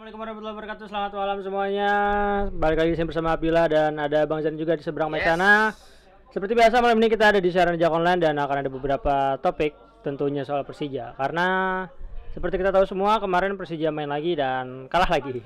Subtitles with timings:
[0.00, 0.86] Assalamualaikum warahmatullahi wabarakatuh.
[0.88, 1.92] Selamat malam semuanya.
[2.56, 5.28] Balik lagi saya bersama Abila dan ada Bang Zan juga di seberang Yes.
[5.28, 5.76] sana.
[6.32, 9.76] Seperti biasa malam ini kita ada di siaran Jak Online dan akan ada beberapa topik
[10.00, 11.12] tentunya soal Persija.
[11.20, 11.84] Karena
[12.32, 15.44] seperti kita tahu semua kemarin Persija main lagi dan kalah lagi.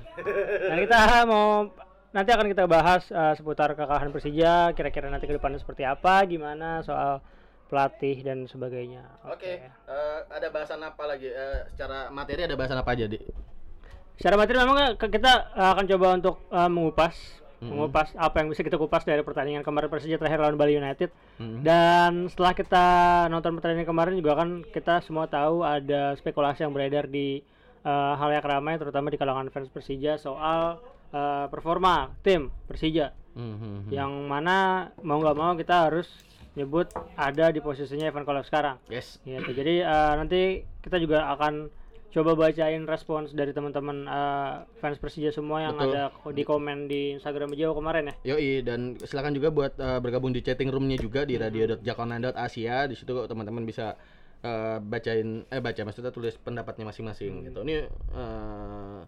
[0.71, 1.67] Dan kita mau
[2.15, 6.79] nanti akan kita bahas eh, seputar kekalahan Persija, kira-kira nanti ke depannya seperti apa, gimana
[6.79, 7.19] soal
[7.67, 9.03] pelatih dan sebagainya.
[9.27, 11.27] Oke, eh, ada bahasan apa lagi?
[11.27, 13.11] Eh, secara materi ada bahasan apa aja?
[14.15, 17.15] Secara materi memang kita uh, akan coba untuk uh, mengupas
[17.55, 17.71] Mhm.
[17.71, 21.07] mengupas apa yang bisa kita kupas dari pertandingan kemarin Persija terakhir lawan Bali United.
[21.39, 21.63] Mhm.
[21.63, 22.85] Dan setelah kita
[23.31, 27.39] nonton pertandingan kemarin juga kan kita semua tahu ada spekulasi yang beredar di
[27.81, 33.87] uh, hal yang ramai terutama di kalangan fans Persija soal uh, performa tim Persija Mhm.
[33.87, 36.07] yang mana mau nggak mau kita harus
[36.55, 38.79] nyebut ada di posisinya Evan Kolev sekarang.
[38.87, 39.19] Yes.
[39.23, 39.51] Gitu.
[39.51, 40.41] Jadi eh, nanti
[40.79, 41.67] kita juga akan
[42.15, 45.91] coba bacain respons dari teman-teman eh, fans Persija semua yang Betul.
[45.91, 48.15] ada di komen di Instagram Jawa kemarin ya.
[48.31, 52.87] Yoi dan silakan juga buat eh, bergabung di chatting roomnya juga di radio.jakonline.asia.
[52.87, 53.99] Di situ teman-teman bisa
[54.39, 57.59] eh, bacain eh baca maksudnya tulis pendapatnya masing-masing gitu.
[57.67, 58.99] Ini eh,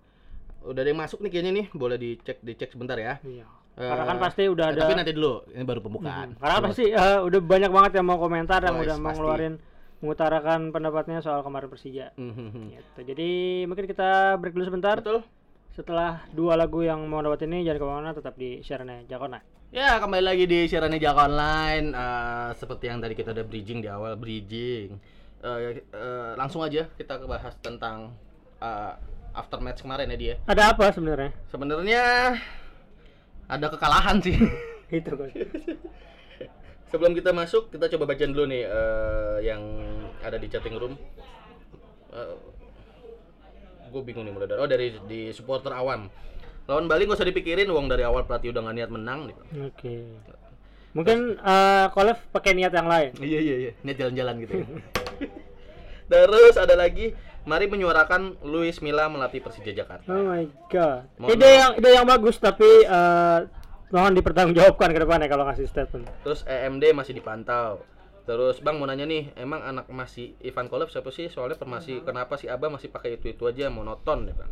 [0.68, 3.24] udah ada yang masuk nih kayaknya nih, boleh dicek dicek sebentar ya.
[3.24, 3.48] Iya.
[3.78, 6.36] Karena kan pasti udah eh, ada Tapi nanti dulu, ini baru pembukaan.
[6.36, 6.40] Hmm.
[6.44, 6.66] Karena Coba.
[6.74, 9.56] pasti eh, udah banyak banget yang mau komentar yang Oh, udah mau ngeluarin
[10.00, 12.14] mengutarakan pendapatnya soal kemarin Persija.
[12.16, 12.74] Mhm.
[12.74, 13.00] Gitu.
[13.04, 13.30] Jadi
[13.66, 15.02] mungkin kita break dulu sebentar.
[15.02, 15.26] Betul.
[15.74, 19.38] Setelah dua lagu yang mau lewat ini jangan ke mana-mana tetap di siarannya Jakona.
[19.68, 23.92] Ya kembali lagi di siaran Jak Online Eh, Seperti yang tadi kita udah bridging di
[23.92, 24.96] awal Bridging
[25.44, 28.16] Eh, eh, Langsung aja kita bahas tentang
[28.64, 28.94] eh,
[29.36, 31.36] After match kemarin ya dia Ada apa sebenarnya?
[31.52, 32.04] Sebenarnya
[33.52, 34.40] Ada kekalahan sih
[34.88, 35.30] Itu kan.
[36.88, 39.62] Sebelum kita masuk kita coba bacain dulu nih eh, Yang
[40.24, 40.94] ada di chatting room
[43.88, 46.08] Gue bingung nih mulai dari Oh dari di supporter awam
[46.68, 49.96] Lawan Bali gak usah dipikirin Uang dari awal pelatih udah gak niat menang nih Oke.
[50.98, 53.14] Mungkin eh Kolev pakai niat yang lain.
[53.22, 54.54] Iya iya iya, niat jalan-jalan gitu.
[54.58, 54.66] ya.
[56.12, 57.14] Terus ada lagi,
[57.46, 60.10] mari menyuarakan Luis Milla melatih Persija Jakarta.
[60.10, 61.06] Oh my god.
[61.22, 63.40] Mohon ide yang ide yang bagus tapi eh
[63.92, 66.06] mohon dipertanggungjawabkan ke depannya kalau ngasih statement.
[66.24, 67.84] Terus EMD masih dipantau.
[68.28, 71.32] Terus Bang mau nanya nih, emang anak masih Ivan Kolev siapa sih?
[71.32, 74.52] Soalnya permasi kenapa sih Abah masih pakai itu-itu aja monoton ya Bang.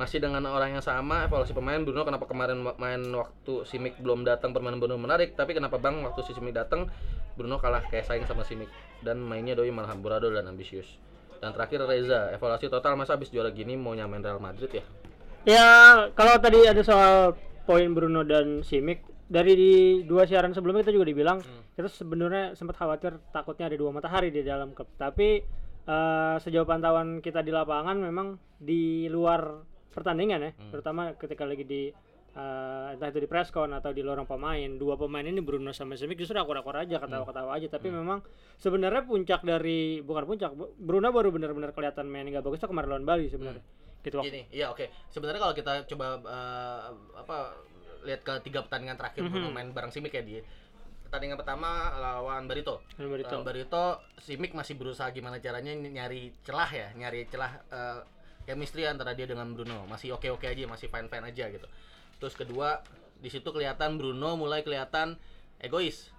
[0.00, 4.24] Masih dengan orang yang sama, evaluasi pemain Bruno kenapa kemarin ma- main waktu Simic belum
[4.24, 6.88] datang permainan Bruno menarik, tapi kenapa Bang waktu si Simic datang
[7.36, 8.70] Bruno kalah kayak saing sama Simic
[9.04, 10.86] dan mainnya doi malah amburadul dan ambisius.
[11.44, 14.84] Dan terakhir Reza, evaluasi total masa habis juara gini mau nyamain Real Madrid ya?
[15.46, 15.68] Ya,
[16.16, 17.34] kalau tadi ada soal
[17.68, 19.72] poin Bruno dan Simic dari di
[20.08, 21.38] dua siaran sebelumnya kita juga dibilang
[21.76, 24.88] kita sebenarnya sempat khawatir takutnya ada dua matahari di dalam klub.
[24.96, 25.44] Tapi
[25.84, 29.60] eh, sejauh pantauan kita di lapangan memang di luar
[29.92, 31.92] pertandingan ya, terutama ketika lagi di
[32.32, 36.16] eh, entah itu di preskon atau di lorong pemain, dua pemain ini Bruno sama Simic
[36.24, 37.68] justru akur-akur aja, ketawa-ketawa aja.
[37.68, 38.24] Tapi memang
[38.56, 43.04] sebenarnya puncak dari bukan puncak, Bruno baru benar-benar kelihatan main nggak bagus tuh kemarin lawan
[43.04, 43.60] Bali sebenarnya.
[44.02, 44.86] Gitu waktu Gini, iya oke.
[45.10, 46.80] Sebenarnya kalau kita coba eh,
[47.18, 47.36] apa
[48.06, 50.38] lihat ke tiga pertandingan terakhir Bruno main bareng Simic ya di
[51.08, 52.84] pertandingan pertama lawan Barito.
[52.94, 53.32] lawan Barito.
[53.32, 53.84] Lawan Barito,
[54.22, 58.00] Simic masih berusaha gimana caranya ny- nyari celah ya, nyari celah eh,
[58.46, 59.88] chemistry antara dia dengan Bruno.
[59.90, 61.66] Masih oke-oke aja, masih fine-fine aja gitu.
[62.22, 62.84] Terus kedua,
[63.18, 65.18] di situ kelihatan Bruno mulai kelihatan
[65.58, 66.12] egois.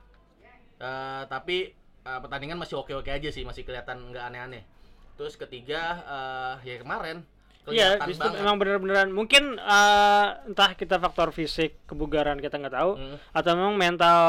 [0.82, 1.72] Eh, tapi
[2.04, 4.68] eh, pertandingan masih oke-oke aja sih, masih kelihatan nggak aneh-aneh.
[5.16, 7.24] Terus ketiga, eh, ya kemarin
[7.72, 8.40] Iya, justru banget.
[8.40, 13.18] memang benar-beneran mungkin eh, entah kita faktor fisik, kebugaran kita nggak tahu, Hmm.
[13.32, 14.20] atau memang mental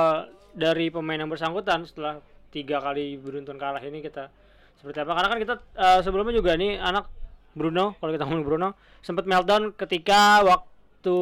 [0.50, 2.18] dari pemain yang bersangkutan setelah
[2.48, 4.28] tiga kali beruntun kalah ini kita
[4.76, 5.12] seperti apa?
[5.12, 7.06] Karena kan kita eh, sebelumnya juga nih anak
[7.50, 8.68] Bruno, kalau kita ngomong Bruno,
[9.00, 11.16] sempat meltdown ketika waktu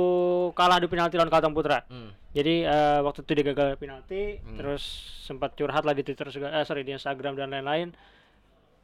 [0.53, 1.85] kalah di penalti lawan Kalteng Putra.
[1.87, 2.12] Hmm.
[2.29, 4.23] Jadi eh, waktu itu dia gagal penalti,
[4.55, 4.83] terus
[5.23, 7.97] sempat curhat lah di Twitter juga, eh, sorry di Instagram dan lain-lain.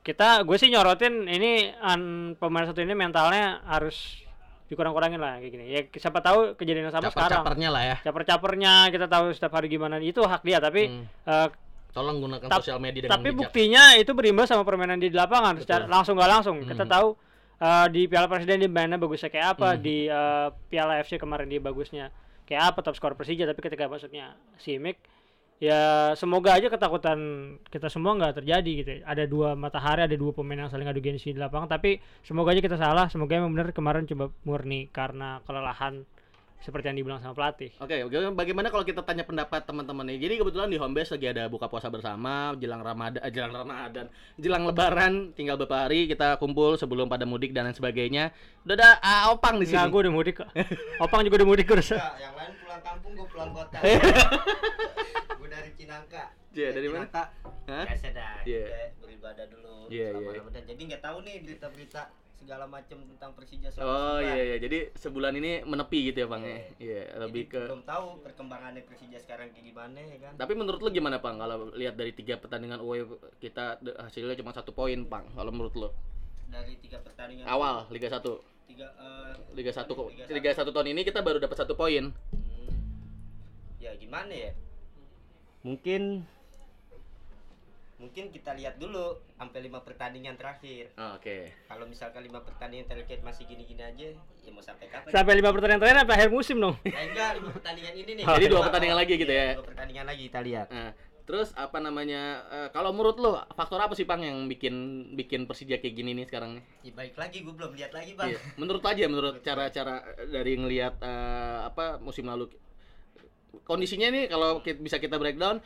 [0.05, 2.01] Kita, gue sih nyorotin ini an,
[2.37, 4.21] pemain satu ini mentalnya harus
[4.67, 5.65] dikurang-kurangin lah kayak gini.
[5.67, 7.41] Ya siapa tahu kejadian yang sama sekarang.
[7.41, 7.97] Caper-capernya lah ya.
[8.03, 11.05] Caper-capernya kita tahu setiap hari gimana itu hak dia tapi Hmm.
[11.25, 11.49] eh,
[11.95, 13.39] Tolong gunakan Tap- sosial media dengan tapi bijak.
[13.39, 16.57] buktinya itu berimbas sama permainan di lapangan secara langsung nggak langsung.
[16.61, 16.91] Kita Mhm.
[16.91, 17.09] tahu
[17.57, 19.81] eh, di Piala Presiden dia mainnya bagusnya kayak apa, Mhm.
[19.81, 22.11] di eh, Piala FC kemarin dia bagusnya
[22.45, 24.99] kayak apa top skor Persija tapi ketika masuknya Simic
[25.65, 27.19] ya semoga aja ketakutan
[27.73, 28.91] kita semua nggak terjadi gitu.
[28.97, 28.99] ya.
[29.09, 32.61] Ada dua matahari, ada dua pemain yang saling adu gengsi di lapangan tapi semoga aja
[32.61, 36.05] kita salah, semoga yang benar kemarin coba murni karena kelelahan
[36.65, 37.77] seperti yang dibilang sama pelatih.
[37.77, 38.33] Oke, oke.
[38.33, 40.17] bagaimana kalau kita tanya pendapat teman-teman nih?
[40.17, 44.09] Jadi kebetulan di home base lagi ada buka puasa bersama, jelang Ramadan, eh, jelang Ramadan,
[44.41, 48.33] jelang Lebaran, tinggal beberapa hari kita kumpul sebelum pada mudik dan lain sebagainya.
[48.65, 49.77] Udah ada ah, opang di sini.
[49.77, 50.49] Enggak, gue udah mudik kok.
[51.05, 51.93] Opang juga udah mudik terus.
[51.93, 53.79] Enggak, yang lain pulang kampung, gue pulang kota.
[55.45, 56.25] gue dari Cinangka.
[56.57, 57.05] Iya, dari mana?
[57.05, 57.25] Cinangka.
[57.69, 57.85] Hah?
[57.93, 58.65] Biasa dah, Iya.
[58.65, 60.41] kita beribadah dulu Iya, selama iya.
[60.41, 60.63] Ramadan.
[60.65, 62.03] Jadi nggak tahu nih berita-berita
[62.45, 64.29] segala macam tentang Persija selama Oh sebulan.
[64.29, 66.59] iya iya, jadi sebulan ini menepi gitu ya bang ya?
[66.77, 67.63] Iya, lebih Jadi ke.
[67.73, 70.33] belum tahu perkembangannya Persija sekarang kayak gimana ya kan.
[70.37, 71.41] Tapi menurut lu gimana bang?
[71.41, 73.01] Kalau lihat dari tiga pertandingan away
[73.41, 75.25] kita hasilnya cuma satu poin bang.
[75.33, 75.89] Kalau menurut lu?
[76.45, 78.21] Dari tiga pertandingan Awal Liga 1
[78.69, 80.09] tiga eh, Liga 1 kok.
[80.13, 82.13] Liga Liga 1 tahun ini kita baru dapat satu poin.
[82.13, 82.73] hmm,
[83.81, 84.53] ya gimana ya?
[85.65, 86.29] Mungkin
[88.05, 90.93] mungkin kita lihat dulu sampai lima pertandingan terakhir.
[91.01, 91.57] Oh, Oke.
[91.65, 95.09] Kalau misalkan lima pertandingan terakhir masih gini-gini aja, ya mau sampai kapan?
[95.09, 96.77] Sampai lima pertandingan terakhir sampai akhir musim dong.
[96.85, 98.25] Ya enggak, lima pertandingan ini nih.
[98.29, 99.49] Jadi dua Iya, pertandingan lagi gitu ya?
[99.57, 100.69] Dua pertandingan lagi kita lihat.
[100.69, 100.91] Nah,
[101.25, 102.23] terus apa namanya?
[102.53, 104.75] eh, kalau menurut lu faktor apa sih bang yang bikin
[105.17, 106.65] bikin Persija kayak gini nih sekarang nih?
[106.85, 108.37] Ya, baik lagi, gue belum lihat lagi bang.
[108.37, 108.39] Iya.
[108.61, 112.53] Menurut aja, menurut cara-cara dari ngelihat eh, apa musim lalu
[113.65, 115.63] kondisinya nih kalau bisa kita breakdown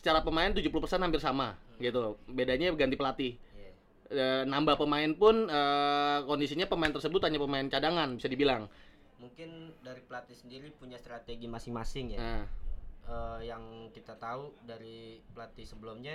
[0.00, 0.72] secara pemain 70%
[1.04, 2.16] hampir sama gitu.
[2.24, 3.32] Bedanya ganti pelatih.
[3.36, 3.70] Iya.
[4.10, 8.64] Eh, nambah pemain pun eh, kondisinya pemain tersebut hanya pemain cadangan bisa dibilang.
[9.20, 12.18] Mungkin dari pelatih sendiri punya strategi masing-masing ya.
[12.18, 12.44] Nah,
[13.10, 16.14] Eh, yang kita tahu dari pelatih sebelumnya,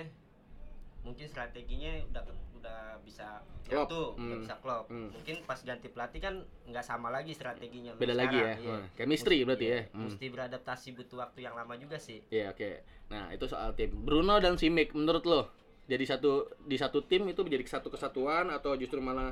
[1.06, 2.22] mungkin strateginya udah
[2.56, 3.86] udah bisa Klop.
[3.86, 4.42] udah Hmm.
[4.42, 4.84] bisa klop.
[4.86, 5.08] Hmm.
[5.08, 7.94] Mungkin pas ganti pelatih kan nggak sama lagi strateginya.
[7.94, 8.54] beda lagi ya.
[8.54, 8.94] sekarang, iya.
[8.96, 9.82] Chemistry Mesti- berarti iya, ya.
[9.88, 10.04] Hmm.
[10.04, 12.18] Mesti beradaptasi butuh waktu yang lama juga sih.
[12.28, 12.70] Iya oke.
[13.06, 13.94] Nah itu soal tim.
[13.96, 15.40] Bruno dan Simic menurut lo
[15.86, 16.30] jadi satu
[16.60, 19.30] di satu tim itu menjadi satu kesatuan atau justru malah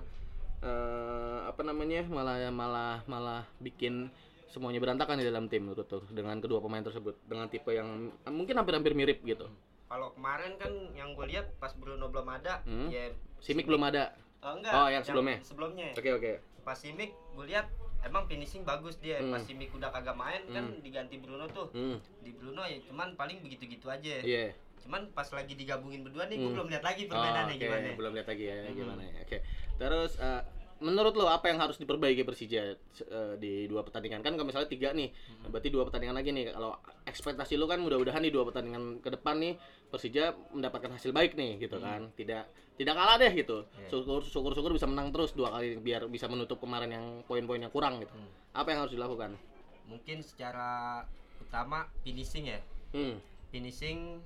[0.60, 4.08] eh, apa namanya malah malah malah bikin
[4.46, 7.88] semuanya berantakan di dalam tim menurut lo dengan kedua pemain tersebut dengan tipe yang
[8.24, 9.50] mungkin hampir-hampir mirip gitu.
[9.94, 12.90] Kalau kemarin kan yang gue lihat pas Bruno belum ada, Hmm.
[12.90, 14.10] ya Simic belum ada.
[14.42, 14.74] Oh, enggak.
[14.74, 15.38] Oh, yang sebelumnya?
[15.38, 15.94] Sebelumnya.
[15.94, 16.32] Oke oke.
[16.66, 17.70] Pas Simic gue lihat
[18.02, 19.22] emang finishing bagus dia.
[19.22, 19.30] Hmm.
[19.30, 20.82] Pas Simic udah kagak main kan Hmm.
[20.82, 21.70] diganti Bruno tuh.
[21.70, 22.02] Hmm.
[22.18, 24.18] Di Bruno ya cuman paling begitu-gitu aja.
[24.18, 24.50] Iya.
[24.82, 26.56] Cuman pas lagi digabungin berdua nih gue Hmm.
[26.58, 27.62] belum lihat lagi Oh, permainannya oke.
[27.62, 27.88] gimana.
[27.94, 28.74] Belum lihat lagi ya Hmm.
[28.74, 29.14] gimana ya.
[29.22, 29.38] Oke.
[29.78, 30.42] Terus eh,
[30.76, 34.90] menurut lo apa yang harus diperbaiki Persija eh, di dua pertandingan kan kalau misalnya tiga
[34.90, 35.48] nih Hmm.
[35.48, 36.74] berarti dua pertandingan lagi nih kalau
[37.04, 39.54] ekspektasi lu kan mudah-mudahan nih dua pertandingan ke depan nih
[39.94, 42.44] Persija mendapatkan hasil baik nih gitu kan tidak
[42.74, 43.78] tidak kalah deh gitu Hmm.
[43.78, 43.88] Iya.
[43.88, 47.70] syukur syukur syukur bisa menang terus dua kali biar bisa menutup kemarin yang poin-poin yang
[47.70, 48.26] kurang gitu Hmm.
[48.52, 49.38] apa yang harus dilakukan
[49.84, 51.04] Mungkin secara
[51.38, 52.58] utama finishing ya.
[52.90, 53.20] hmm.
[53.48, 54.18] Finishing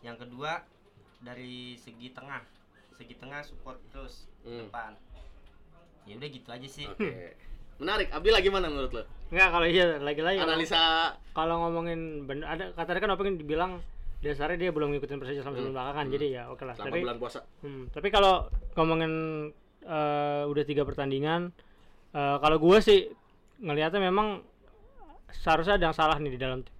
[0.00, 0.60] yang kedua
[1.18, 2.44] dari segi tengah.
[2.92, 4.68] Segi tengah support terus Hmm.
[4.68, 4.92] depan.
[6.04, 6.84] Ya udah gitu aja sih.
[6.86, 7.10] oke
[7.74, 9.02] menarik Abdi lagi mana menurut lo
[9.32, 13.82] Enggak kalau iya lagi-lagi analisa kalau ngomongin bener ada kata kan Openg dibilang
[14.24, 15.76] dasarnya dia belum ngikutin Persija selama sebelum Hmm.
[15.76, 18.34] belakangan jadi ya oke lah selama tapi bulan puasa hmm, tapi kalau
[18.72, 19.12] ngomongin
[19.82, 21.52] eh, udah tiga pertandingan
[22.10, 23.12] eh, kalau gue sih
[23.60, 24.40] ngelihatnya memang
[25.30, 26.72] seharusnya ada yang salah nih di dalam tim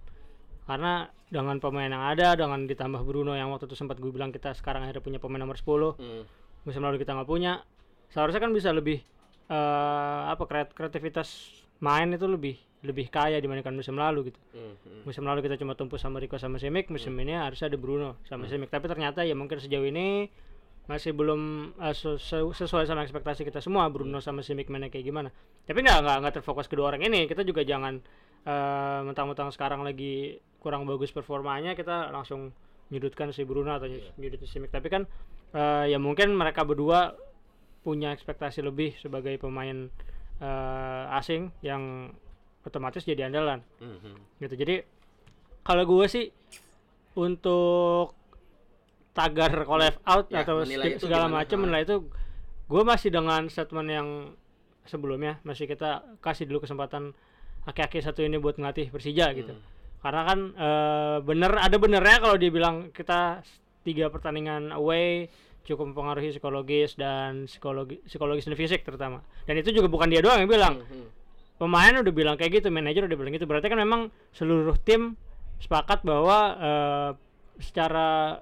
[0.65, 4.53] karena dengan pemain yang ada dengan ditambah Bruno yang waktu itu sempat gue bilang kita
[4.53, 6.23] sekarang akhirnya punya pemain nomor 10 hmm.
[6.63, 7.61] musim lalu kita nggak punya
[8.09, 9.01] seharusnya kan bisa lebih
[9.47, 14.39] eh, apa kreat- kreativitas main itu lebih lebih kaya dibandingkan musim lalu gitu.
[14.53, 14.73] Hmm.
[14.85, 15.01] Hmm.
[15.05, 18.45] musim lalu kita cuma tumpu sama Rico sama Simic musim ini harusnya ada Bruno sama
[18.49, 18.69] Simic.
[18.69, 20.29] Tapi ternyata ya mungkin sejauh ini
[20.85, 22.21] masih belum se-
[22.53, 25.29] sesuai sama ekspektasi kita semua Bruno sama Simic mainnya kayak gimana.
[25.65, 27.25] Tapi nggak nggak nggak terfokus kedua orang ini.
[27.25, 27.97] Kita juga jangan
[28.45, 32.53] eh, mentang-mentang sekarang lagi kurang bagus performanya kita langsung
[32.93, 34.69] nyudutkan si Bruno atau nyudutin Simic.
[34.69, 35.09] Tapi kan
[35.53, 37.17] eh, ya mungkin mereka berdua
[37.81, 39.89] punya ekspektasi lebih sebagai pemain
[40.41, 42.13] eh, asing yang
[42.65, 43.97] otomatis jadi andalan Hmm.
[43.99, 44.17] Hmm.
[44.39, 44.75] gitu jadi
[45.61, 46.25] kalau gue sih
[47.15, 48.13] untuk
[49.11, 50.65] tagar call out Ya, atau
[50.97, 52.03] segala macam menilai itu
[52.65, 54.07] gue masih dengan statement yang
[54.83, 57.15] sebelumnya masih kita kasih dulu kesempatan
[57.63, 59.63] aki-aki satu ini buat ngelatih Persija gitu Hmm.
[60.03, 63.41] karena kan eh, bener ada benernya kalau dia bilang kita
[63.81, 65.29] tiga pertandingan away
[65.63, 70.37] cukup mempengaruhi psikologis dan psikologi psikologis dan fisik terutama dan itu juga bukan dia doang
[70.37, 70.89] yang bilang Hmm.
[70.91, 71.09] Hmm.
[71.55, 73.47] Pemain udah bilang kayak gitu, manajer udah bilang gitu.
[73.47, 75.15] Berarti kan memang seluruh tim
[75.59, 77.09] sepakat bahwa eh,
[77.63, 78.39] secara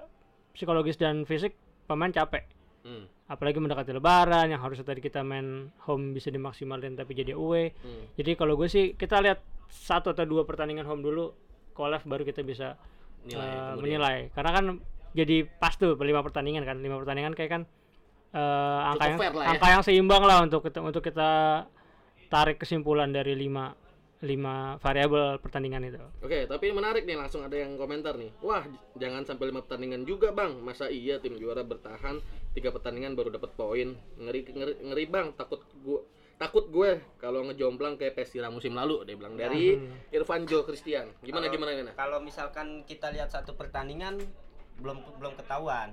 [0.54, 1.54] psikologis dan fisik
[1.86, 2.46] pemain capek.
[2.82, 3.06] Hmm.
[3.24, 7.72] Apalagi mendekati lebaran yang harusnya tadi kita main home bisa dimaksimalin tapi jadi away.
[7.80, 8.04] Hmm.
[8.20, 9.40] Jadi kalau gue sih kita lihat
[9.70, 11.32] satu atau dua pertandingan home dulu,
[11.74, 12.76] left baru kita bisa
[13.24, 13.80] Nilai kemudian.
[13.80, 14.16] menilai.
[14.36, 14.64] Karena kan
[15.16, 17.62] jadi pas tuh lima pertandingan kan, lima pertandingan kayak kan
[18.36, 19.50] eh, angka Cukup yang lah ya.
[19.56, 21.30] angka yang seimbang lah untuk kita untuk kita
[22.26, 23.74] tarik kesimpulan dari lima
[24.24, 26.00] lima variabel pertandingan itu.
[26.24, 28.32] Oke, tapi menarik nih langsung ada yang komentar nih.
[28.40, 28.64] Wah,
[28.96, 30.56] jangan sampai lima pertandingan juga bang.
[30.58, 33.92] Masa iya tim juara bertahan tiga pertandingan baru dapat poin?
[34.16, 35.28] Ngeri, ngeri, ngeri bang.
[35.36, 36.00] Takut gue
[36.34, 39.04] takut gue kalau ngejomplang kayak Persira musim lalu.
[39.04, 39.76] Dia bilang dari
[40.08, 41.12] Irfan Jo Christian.
[41.20, 41.92] Gimana Kalau- gimana gimana?
[41.92, 44.24] Kalau misalkan kita lihat satu pertandingan
[44.80, 45.92] belum belum ketahuan.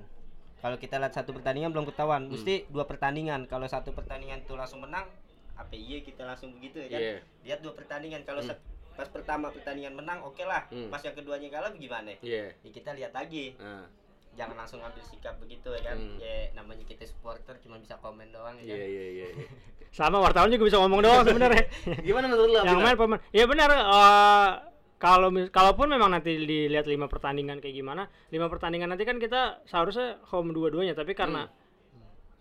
[0.58, 2.32] Kalau kita lihat satu pertandingan belum ketahuan, Hmm.
[2.32, 3.44] mesti dua pertandingan.
[3.44, 5.04] Kalau satu pertandingan itu langsung menang,
[5.52, 7.00] apa iya kita langsung begitu ya kan?
[7.00, 7.16] Iya.
[7.44, 8.22] Lihat dua pertandingan.
[8.22, 8.56] Kalau Hmm.
[8.92, 10.68] pas pertama pertandingan menang, oke lah.
[10.68, 10.88] Hmm.
[10.88, 12.12] Pas yang keduanya kalah gimana?
[12.20, 12.52] Iya.
[12.56, 13.56] Ya kita lihat lagi.
[13.56, 13.88] Nah,
[14.32, 15.96] Jangan langsung ambil sikap begitu ya kan?
[16.00, 16.16] Hmm.
[16.16, 18.72] Ya namanya kita supporter cuma bisa komen doang ya.
[18.72, 18.88] iya kan?
[18.88, 19.26] iya iya.
[19.28, 19.46] iya.
[19.92, 21.68] Sama wartawan juga bisa ngomong doang sebenarnya.
[22.08, 22.60] Gimana menurut lo?
[22.64, 23.20] yang main pemain.
[23.28, 23.68] Ya benar.
[23.68, 24.50] eh,
[24.96, 30.16] kalau kalaupun memang nanti dilihat lima pertandingan kayak gimana, lima pertandingan nanti kan kita seharusnya
[30.32, 31.52] home dua-duanya, tapi karena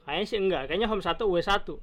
[0.08, 1.76] kayaknya sih enggak, kayaknya home satu W satu.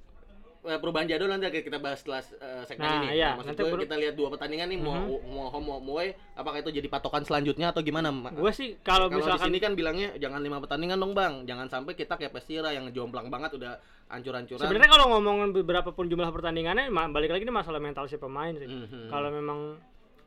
[0.58, 3.06] Eh, perubahan jadwal nanti akan kita bahas setelah eh, segmen Nah, ini.
[3.14, 5.94] iya, Nah, maksud nanti gue kita lihat dua pertandingan nih mau mau home mau mau
[5.94, 8.10] away, apakah itu jadi patokan selanjutnya atau gimana?
[8.10, 11.94] Ma- Gue sih kalau misalkan sini kan bilangnya jangan lima pertandingan dong bang, jangan sampai
[11.94, 14.58] kita kayak Persira yang ngejomplang banget udah hancur-hancuran.
[14.58, 18.66] sebenarnya kalau ngomongin beberapa pun jumlah pertandingannya balik lagi ini masalah mental si pemain sih.
[18.66, 19.08] Mhm.
[19.08, 19.78] Kalau memang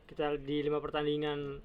[0.08, 1.60] kita di lima pertandingan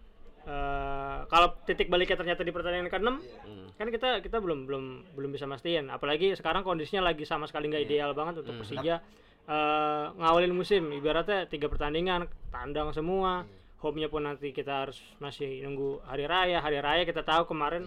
[0.48, 3.10] eh, kalau titik baliknya ternyata di pertandingan ke-6
[3.44, 3.68] Hmm.
[3.75, 5.92] kan kita kita belum belum belum bisa mastiin.
[5.92, 9.04] Apalagi sekarang kondisinya lagi sama sekali nggak ideal banget untuk Persija.
[9.48, 13.44] Eh, ngawalin musim ibaratnya tiga pertandingan tandang semua.
[13.77, 16.58] Home-nya pun nanti kita harus masih nunggu hari raya.
[16.58, 17.86] Hari raya kita tahu kemarin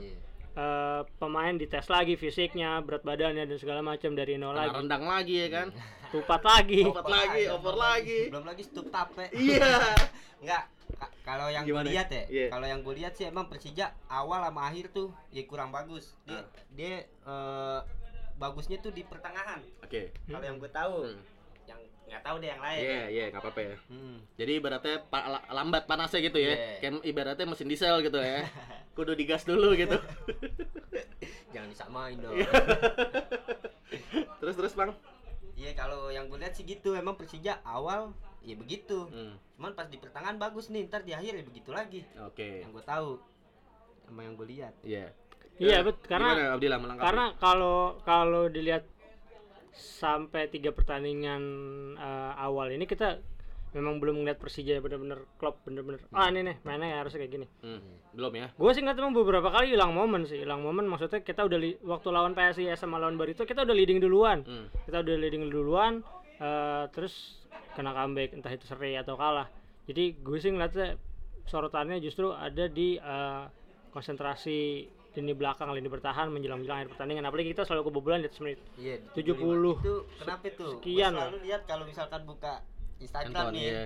[0.61, 5.35] eh, pemain dites lagi fisiknya berat badannya dan segala macam dari nol lagi rendang lagi
[5.39, 5.69] ya kan?
[6.13, 8.21] tupat lagi Opat lagi, over lagi.
[8.29, 9.31] Belum lagi stup tape.
[9.37, 9.95] Iya.
[10.39, 10.65] Enggak.
[10.93, 12.47] ka- Kalau yang gue lihat ya, Iya.
[12.51, 16.13] kalau yang gue lihat sih emang Persija awal sama akhir tuh ya kurang bagus.
[16.25, 16.45] Dia Ah.
[16.71, 17.81] dia eh,
[18.37, 19.63] bagusnya tuh di pertengahan.
[19.81, 20.11] Oke.
[20.27, 21.23] Kalau yang gue tahu, Hmm.
[22.11, 22.81] Nggak tahu deh yang lain.
[22.83, 23.75] Iya, iya, nggak apa-apa ya.
[23.87, 24.19] Hmm.
[24.35, 26.59] Jadi ibaratnya pa- la- lambat panasnya gitu ya.
[26.59, 26.75] Iya.
[26.83, 28.51] Kayak ibaratnya mesin diesel gitu ya.
[28.99, 29.95] Kudu digas dulu gitu.
[31.55, 32.35] Jangan disamain dong.
[34.43, 34.91] terus terus, Bang.
[35.55, 38.11] Iya kalau yang gue lihat sih gitu, emang Persija awal
[38.43, 39.07] ya begitu.
[39.07, 39.39] Hmm.
[39.55, 42.03] Cuman pas di pertengahan bagus nih, ntar di akhir ya begitu lagi.
[42.27, 42.67] Oke.
[42.67, 43.09] Yang gue tahu,
[44.03, 44.75] sama yang gue lihat.
[44.83, 45.15] Iya.
[45.63, 48.83] iya Ya, bet karena gimana Abdillah karena kalau kalau dilihat
[49.73, 51.43] sampai tiga pertandingan
[51.95, 53.23] eh, awal ini kita
[53.71, 57.79] memang belum ngeliat Persija bener-bener klop bener-bener ah ini nih mainnya harusnya kayak gini Hmm,
[58.11, 58.47] belum ya?
[58.51, 61.79] gue sih nggak temen beberapa kali hilang momen sih hilang momen maksudnya kita udah li-
[61.81, 64.67] waktu lawan PSIS sama lawan Barito kita udah leading duluan Hmm.
[64.85, 66.03] kita udah leading duluan
[66.37, 67.39] eh, terus
[67.71, 69.47] kena comeback entah itu seri atau kalah
[69.87, 70.99] jadi gue sih ngeliatnya
[71.45, 73.45] sorotannya justru ada di eh,
[73.95, 78.39] konsentrasi lini belakang lini bertahan menjelang menjelang akhir pertandingan apalagi kita selalu kebobolan di atas
[78.39, 79.35] menit Iya, 70.
[79.77, 80.71] Itu kenapa tuh?
[80.73, 82.53] Sekian Gua selalu lihat kalau misalkan buka
[82.97, 83.65] Instagram Handphone, nih.
[83.65, 83.85] iya.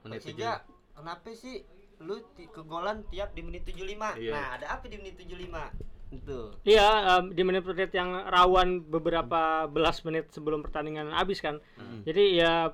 [0.00, 0.52] Menit Persija,
[0.92, 1.56] kenapa sih
[1.98, 4.14] lu ti- kegolan tiap di menit 75?
[4.14, 4.30] Iya.
[4.30, 5.72] Nah, ada apa di menit 75?
[6.06, 6.54] Itu.
[6.62, 6.86] Iya,
[7.18, 11.58] em, di menit-menit yang rawan beberapa belas menit sebelum pertandingan habis kan.
[12.04, 12.70] Jadi ya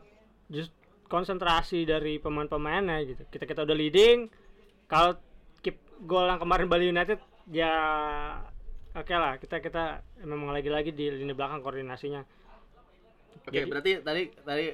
[0.47, 0.69] just
[1.07, 3.25] konsentrasi dari pemain-pemainnya gitu.
[3.27, 4.29] Kita kita udah leading.
[4.85, 5.17] Kalau
[6.03, 7.19] gol yang kemarin Bali United
[7.51, 7.73] ya
[8.93, 12.23] oke lah kita kita memang lagi-lagi di lini belakang koordinasinya.
[13.43, 14.65] Oke, Jadi- berarti tadi tadi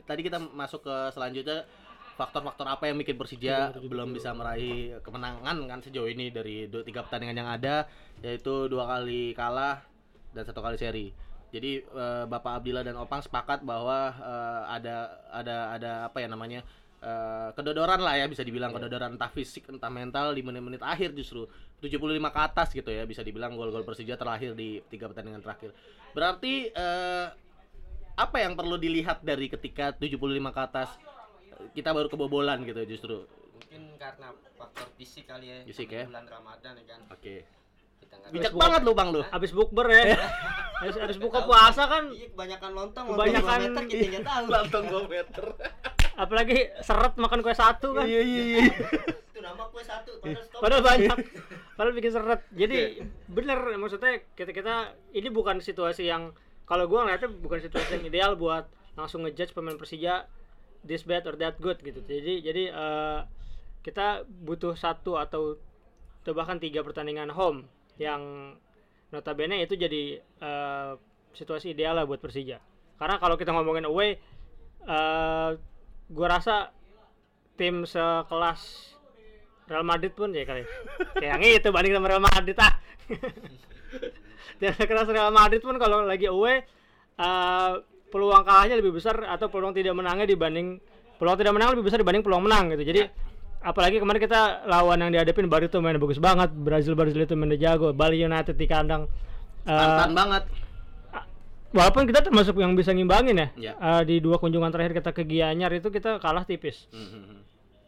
[0.00, 1.68] tadi kita masuk ke selanjutnya
[2.16, 7.06] faktor-faktor apa yang bikin Persija belum bisa meraih kemenangan kan sejauh ini dari dua tiga
[7.06, 7.86] pertandingan yang ada
[8.24, 9.86] yaitu dua kali kalah
[10.34, 11.06] dan satu kali seri.
[11.48, 14.96] Jadi eh, Bapak Abdillah dan Opang sepakat bahwa eh, ada
[15.30, 16.66] ada ada apa ya namanya
[16.98, 21.46] eh, kedodoran lah ya bisa dibilang kedodoran entah fisik entah mental di menit-menit akhir justru
[21.78, 25.70] 75 ke atas gitu ya bisa dibilang gol-gol Persija terlahir di tiga pertandingan terakhir.
[26.10, 27.26] Berarti eh,
[28.18, 30.18] apa yang perlu dilihat dari ketika 75
[30.50, 30.88] ke atas
[31.54, 33.16] eh, kita baru kebobolan gitu justru.
[33.54, 35.58] Mungkin karena faktor fisik kali ya.
[35.62, 36.04] Fisik Di ya.
[36.10, 37.00] Bulan Ramadan ya kan.
[37.14, 37.46] Oke.
[38.02, 39.22] Kita nggak Bijak banget lu Bang lu.
[39.22, 40.18] Habis bukber ya.
[40.82, 44.44] habis, habis buka puasa kan Iya, kebanyakan lontong, Kebanyakan- lontong 2 meter kita nggak tahu.
[44.54, 45.46] Langsung 2 meter.
[46.18, 48.02] apalagi seret makan kue satu kan.
[48.02, 48.62] Iya iya iya.
[49.30, 50.44] Itu nama kue satu, padahal.
[50.58, 51.16] Padahal banyak.
[51.78, 52.40] Padahal bikin seret.
[52.50, 54.74] Jadi bener maksudnya kita kita
[55.14, 56.34] ini bukan situasi yang
[56.66, 58.66] kalau gua ngeliatnya bukan situasi yang ideal buat
[58.98, 60.26] langsung ngejudge pemain Persija
[60.82, 62.02] this bad or that good gitu.
[62.02, 63.20] Jadi jadi eh,
[63.86, 65.54] kita butuh satu atau
[66.26, 67.70] atau bahkan tiga pertandingan home
[68.02, 68.52] yang
[69.14, 70.92] notabene itu jadi eh,
[71.30, 72.58] situasi ideal lah buat Persija.
[72.98, 74.18] Karena kalau kita ngomongin away
[74.82, 75.77] eh
[76.08, 76.72] gua rasa
[77.58, 78.94] tim sekelas
[79.68, 80.64] Real Madrid pun ya kali.
[81.20, 82.72] Kayak yang itu banding sama Real Madrid ah.
[84.60, 86.64] Dan sekelas Real Madrid pun kalau lagi away
[87.20, 87.72] eh,
[88.08, 90.80] peluang kalahnya lebih besar atau peluang tidak menangnya dibanding
[91.20, 92.84] peluang tidak menang lebih besar dibanding peluang menang gitu.
[92.88, 93.02] Jadi
[93.60, 97.92] apalagi kemarin kita lawan yang dihadapin Barito main bagus banget, Brazil Brazil itu main jago,
[97.92, 99.10] Bali United di kandang
[99.68, 100.42] Tantan banget.
[101.70, 103.48] Walaupun kita termasuk yang bisa ngimbangin ya.
[103.56, 103.72] Ya.
[103.74, 106.88] Eh, di dua kunjungan terakhir kita ke Gianyar itu kita kalah tipis.
[106.88, 107.40] Hmm, hmm, hmm.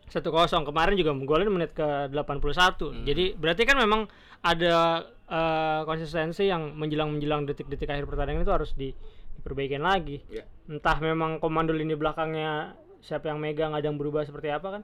[0.07, 3.07] satu kosong kemarin juga golin menit ke 81 Hmm.
[3.07, 4.11] jadi berarti kan memang
[4.43, 8.91] ada eh, konsistensi yang menjelang menjelang detik-detik akhir pertandingan itu harus di,
[9.39, 10.43] diperbaikin lagi Ya.
[10.67, 14.83] entah memang komando lini belakangnya siapa yang megang ada yang berubah seperti apa kan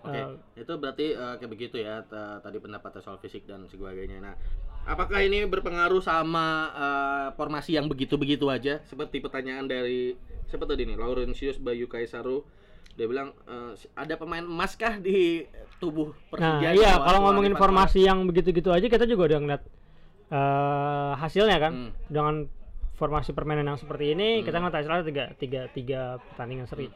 [0.00, 4.20] Oke, Eh, itu berarti eh, kayak begitu ya ta- tadi pendapatnya soal fisik dan sebagainya.
[4.20, 4.36] Nah,
[4.84, 8.80] apakah ini berpengaruh sama eh, formasi yang begitu-begitu aja?
[8.82, 10.14] Seperti pertanyaan dari
[10.44, 10.94] siapa tadi nih?
[10.94, 12.44] Laurentius Bayu Kaisaru.
[12.94, 15.42] Dia bilang eh, ada pemain emas kah di
[15.76, 16.68] tubuh nah Persija?
[16.72, 19.62] iya Soal- kalau ngomongin formasi yang begitu-gitu aja kita juga udah ngeliat
[20.30, 21.90] eh, hasilnya kan Hmm.
[22.06, 22.34] dengan
[22.94, 26.86] formasi permainan yang seperti ini kita ngeliat hasilnya tiga tiga tiga pertandingan seri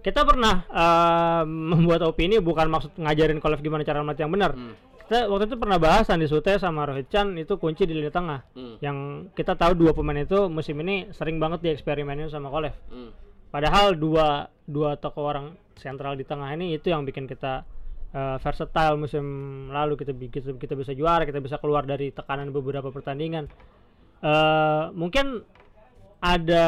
[0.00, 4.74] kita pernah eh, membuat opini bukan maksud ngajarin Kolev gimana cara melatih yang benar Hmm.
[5.04, 8.40] kita waktu itu pernah bahasan di Sute sama Rohit Chan itu kunci di lini tengah
[8.54, 8.76] Hmm.
[8.80, 8.96] yang
[9.32, 13.10] kita tahu dua pemain itu musim ini sering banget dieksperimenin sama Kolev Hmm.
[13.48, 17.64] padahal dua dua tokoh orang sentral di tengah ini itu yang bikin kita
[18.10, 19.24] eh, versatile musim
[19.68, 23.46] lalu kita, kita kita bisa juara kita bisa keluar dari tekanan beberapa pertandingan
[24.20, 25.40] Eh, mungkin
[26.20, 26.64] ada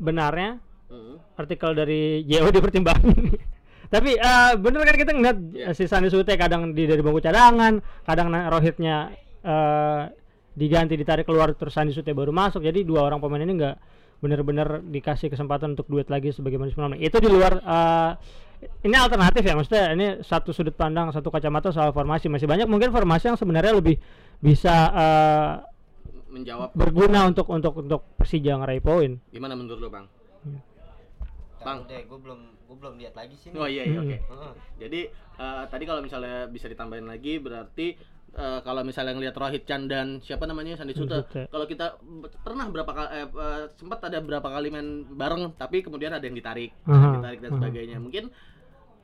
[0.00, 0.56] benarnya
[0.86, 1.18] Hmm.
[1.34, 3.34] artikel dari JO dipertimbangkan.
[3.94, 5.70] Tapi eh, bener kan kita ngeliat Iya.
[5.74, 9.10] si Sani Sute kadang di dari bangku cadangan, kadang Rohitnya
[9.46, 10.02] eh,
[10.56, 12.62] diganti ditarik keluar terus Sani Sute baru masuk.
[12.62, 13.76] Jadi dua orang pemain ini nggak
[14.16, 16.98] bener-bener dikasih kesempatan untuk duet lagi sebagaimana sebelumnya.
[16.98, 18.10] Itu di luar eh,
[18.82, 22.88] ini alternatif ya maksudnya ini satu sudut pandang satu kacamata soal formasi masih banyak mungkin
[22.88, 24.00] formasi yang sebenarnya lebih
[24.40, 25.52] bisa eh,
[26.32, 29.16] Menjawab berguna untuk untuk untuk Persija ngeraih poin.
[29.32, 30.04] gimana menurut lo, Bang?
[31.66, 31.78] Bang.
[31.84, 33.50] Deh, gue belum gue belum lihat lagi sih.
[33.50, 33.58] nih.
[33.58, 34.04] Oh iya, iya Hmm.
[34.04, 34.16] oke.
[34.22, 34.52] Heeh.
[34.78, 35.00] Jadi
[35.36, 37.86] eh, tadi kalau misalnya bisa ditambahin lagi berarti
[38.32, 41.42] eh, kalau misalnya ngelihat Rohit Chan dan siapa namanya Sandi Sute, Sute.
[41.46, 41.98] kalau kita
[42.40, 46.34] pernah berapa kali eh, eh, sempat ada berapa kali main bareng tapi kemudian ada yang
[46.34, 47.96] ditarik, Aha, ditarik dan sebagainya.
[47.96, 48.30] Mungkin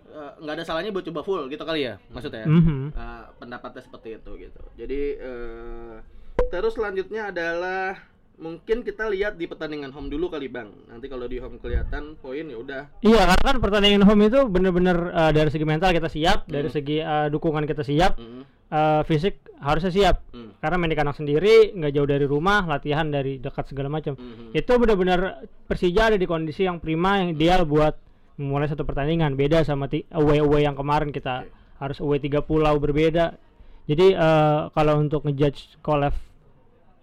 [0.07, 2.45] eh, nggak ada salahnya buat coba full gitu kali ya maksudnya.
[2.45, 2.93] Mhm.
[2.93, 4.63] Eh, pendapatnya seperti itu gitu.
[4.77, 5.95] Jadi eh,
[6.49, 7.97] terus selanjutnya adalah
[8.35, 10.73] mungkin kita lihat di pertandingan home dulu kali bang.
[10.87, 12.83] Nanti kalau di home kelihatan poin ya udah.
[13.01, 16.75] Iya, karena kan pertandingan home itu bener-bener eh, dari segi mental kita siap, dari Hmm.
[16.75, 20.17] segi eh, dukungan kita siap, Mm, eh, fisik harusnya siap.
[20.31, 24.15] mm, Karena main di kandang sendiri, nggak jauh dari rumah, latihan dari dekat segala macam.
[24.15, 25.21] mm, Itu benar-benar
[25.65, 27.95] Persija ada di kondisi yang prima yang ideal buat
[28.35, 29.35] memulai satu pertandingan.
[29.35, 31.53] Beda sama ti- away-away yang kemarin kita Oke.
[31.79, 33.37] harus away tiga pulau berbeda.
[33.85, 36.15] Jadi eh, kalau untuk ngejudge Kolev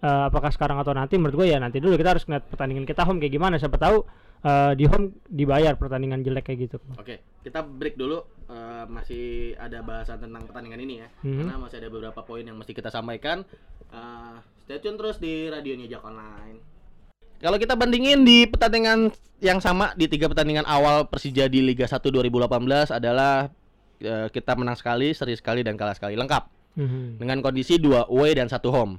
[0.00, 3.04] eh, apakah sekarang atau nanti menurut gue ya nanti dulu kita harus ngeliat pertandingan kita
[3.04, 4.04] home kayak gimana siapa tahu
[4.40, 8.24] eh, di home dibayar pertandingan jelek kayak gitu Oke, kita break dulu.
[8.50, 11.38] Eh, masih ada bahasan tentang pertandingan ini ya, Mhm.
[11.38, 13.44] karena masih ada beberapa poin yang mesti kita sampaikan.
[13.92, 16.58] Eh, stay tune terus di radionya Jak Online.
[17.38, 19.08] Kalau kita bandingin di pertandingan
[19.38, 23.48] yang sama di tiga pertandingan awal Persija di Liga 1 2018 adalah
[24.00, 27.20] kita menang sekali, seri sekali dan kalah sekali lengkap Mhm.
[27.20, 28.96] dengan kondisi dua away dan satu home.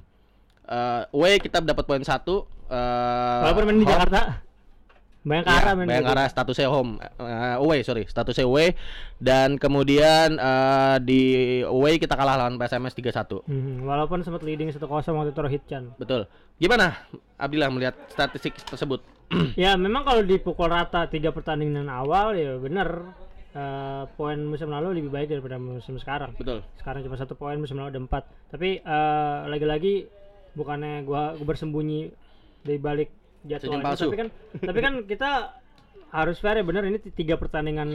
[0.64, 2.46] Eh, away kita dapat poin satu.
[2.66, 4.22] eh, walaupun main di home- Jakarta
[5.22, 8.74] Bayangkara Iya, main Bayangkara statusnya home, eh, away sorry, statusnya away
[9.18, 11.22] dan kemudian eh, di
[11.62, 13.44] away kita kalah lawan PSMS 3-1.
[13.44, 14.82] Mhm, walaupun sempat leading 1-0
[15.14, 16.26] waktu itu Rohit Chan Betul.
[16.58, 19.04] Gimana Abdillah melihat statistik tersebut?
[19.60, 23.14] ya memang kalau dipukul rata tiga pertandingan awal ya bener
[23.52, 26.64] eh, poin musim lalu lebih baik daripada musim sekarang Betul.
[26.76, 30.08] sekarang cuma satu poin musim lalu ada empat tapi eh, lagi-lagi
[30.54, 32.12] bukannya gua, gua bersembunyi
[32.62, 33.10] di balik
[33.42, 34.06] jadwal palsu.
[34.06, 35.30] tapi kan tapi kan kita
[36.12, 37.88] harus fair ya bener ini tiga pertandingan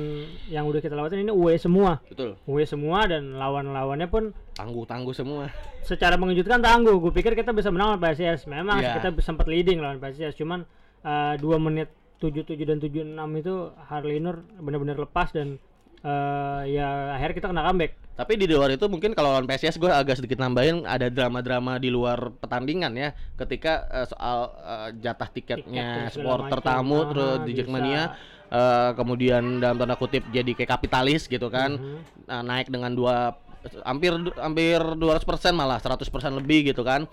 [0.49, 2.40] yang udah kita lewatin ini away semua Betul.
[2.42, 5.53] away semua dan lawan-lawannya pun Tangguh-tangguh semua.
[5.83, 8.97] secara mengejutkan tangguh gue pikir kita bisa menang lawan PSIS memang Iya.
[8.97, 10.64] kita sempat leading lawan PSIS cuman
[11.05, 13.05] eh, dua menit 77 dan 76
[13.37, 15.61] itu Harley Nur benar-benar lepas dan
[16.07, 17.92] eh, ya akhirnya kita kena comeback.
[18.16, 21.92] Tapi di luar itu mungkin kalau lawan PSIS gue agak sedikit nambahin ada drama-drama di
[21.92, 23.12] luar pertandingan ya.
[23.37, 27.53] Ketika eh, soal eh, jatah Tiket tiketnya segala supporter tamu Ah, terus di.
[27.59, 28.03] Jackmania
[28.49, 31.77] eh, kemudian dalam tanda kutip jadi kayak kapitalis gitu kan.
[31.77, 31.99] Mhm.
[32.31, 33.37] Nah, naik dengan dua
[33.83, 36.07] hampir hampir 200% malah 100%
[36.38, 37.05] lebih gitu kan.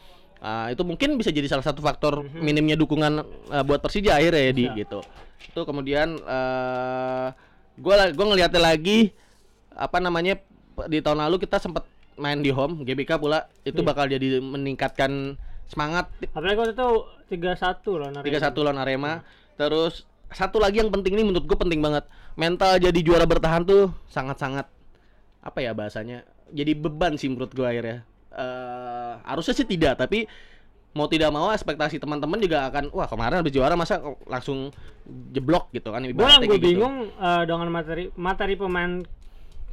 [0.44, 4.54] Ah, itu mungkin bisa jadi salah satu faktor minimnya dukungan eh, buat Persija akhirnya ya
[4.56, 5.04] di gitu.
[5.52, 9.12] Itu kemudian eh gue gue ngeliatnya lagi
[9.74, 10.38] apa namanya
[10.86, 11.86] di tahun lalu kita sempat
[12.18, 13.50] main di home GBK pula.
[13.66, 13.88] Itu Iya.
[13.90, 16.10] bakal jadi meningkatkan semangat.
[16.34, 16.90] Apalagi waktu itu
[17.34, 18.26] 3-1 loh Narema.
[18.26, 19.14] 3-1 lawan Arema
[19.54, 22.06] terus satu lagi yang penting nih menurut gue penting banget.
[22.34, 24.66] Mental jadi juara bertahan tuh sangat-sangat
[25.44, 28.06] apa ya bahasanya jadi beban sih menurut gue akhirnya.
[28.34, 30.26] Eh harusnya sih tidak tapi
[30.94, 34.70] mau tidak mau ekspektasi teman-teman juga akan wah kemarin habis juara masa langsung
[35.32, 36.68] jeblok gitu kan gue yang gue gitu.
[36.70, 39.02] bingung eh, dengan materi materi pemain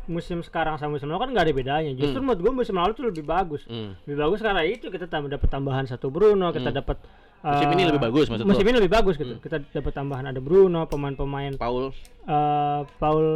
[0.07, 2.27] musim sekarang sama musim lalu kan nggak ada bedanya justru Hmm.
[2.27, 3.95] menurut gue musim lalu tuh lebih bagus Hmm.
[4.05, 6.99] lebih bagus karena itu kita tambah dapat tambahan satu Bruno kita dapat
[7.41, 8.69] Musim eh, ini lebih bagus maksud musim lo?
[8.69, 11.93] ini lebih bagus gitu kita dapat tambahan ada Bruno pemain-pemain Paul
[12.27, 13.27] eh, Paul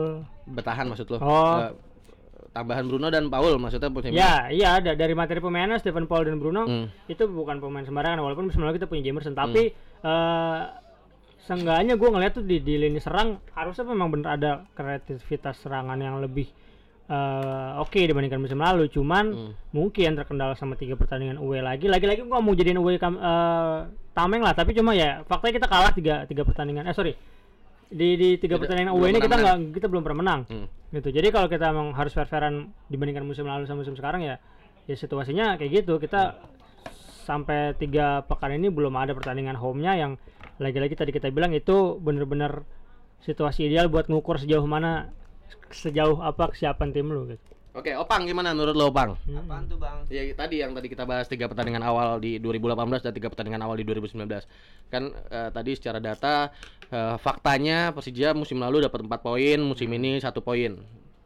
[0.47, 1.57] bertahan maksud lo Oh.
[1.62, 1.73] Eh,
[2.54, 4.14] tambahan Bruno dan Paul maksudnya ini?
[4.14, 6.86] ya iya ada dari materi pemainnya Stephen Paul dan Bruno Hmm.
[7.06, 10.60] itu bukan pemain sembarangan walaupun lalu kita punya Jamerson tapi eh
[11.40, 16.16] seenggaknya gue ngeliat tuh di, di lini serang harusnya memang bener ada kreativitas serangan yang
[16.16, 16.48] lebih
[17.04, 19.52] eh, oke dibandingkan musim lalu cuman Hmm.
[19.70, 23.78] mungkin terkendala sama tiga pertandingan away lagi lagi-lagi gue mau jadiin away kam- eh,
[24.12, 27.12] tameng lah tapi cuma ya faktanya kita kalah tiga tiga pertandingan eh sorry
[27.90, 30.66] di di tiga pertandingan away ini kita nggak kita belum pernah menang Hmm.
[30.92, 34.38] gitu jadi kalau kita emang harus fair-fairan dibandingkan musim lalu sama musim sekarang ya
[34.85, 36.38] ya situasinya kayak gitu kita
[37.25, 40.12] sampai tiga pekan ini belum ada pertandingan home-nya yang
[40.61, 42.62] lagi-lagi tadi kita bilang itu bener-bener
[43.25, 45.09] situasi ideal buat ngukur sejauh mana
[45.73, 47.53] sejauh apa kesiapan tim lu gitu.
[47.74, 49.18] Oke, Opang gimana menurut lo, Opang?
[49.18, 50.06] Apaan tuh bang?
[50.06, 53.74] Ya tadi yang tadi kita bahas tiga pertandingan awal di 2018 dan tiga pertandingan awal
[53.74, 54.14] di 2019.
[54.94, 56.54] Kan eh, tadi secara data
[56.94, 60.78] eh, faktanya Persija musim lalu dapat 4 poin, musim ini satu poin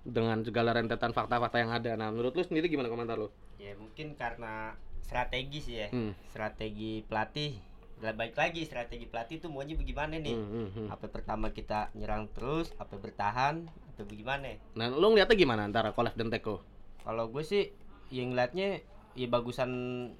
[0.08, 1.92] dengan segala rentetan fakta-fakta yang ada.
[2.00, 3.28] Nah, menurut lu sendiri gimana komentar lu?
[3.60, 4.72] Ya mungkin karena
[5.04, 5.92] strategi sih ya.
[5.92, 6.16] Hmm.
[6.32, 7.60] Strategi pelatih.
[7.98, 10.34] Lah baik lagi strategi pelatih tuh maunya bagaimana nih?
[10.38, 10.88] Hmm, hmm, hmm.
[10.94, 14.54] Apa pertama kita nyerang terus, apa bertahan, apa bagaimana?
[14.78, 16.62] Nah, lu ngeliatnya gimana antara Kolev dan Teko?
[17.02, 17.74] Kalau gue sih
[18.14, 18.86] yang ngeliatnya
[19.18, 19.70] ya bagusan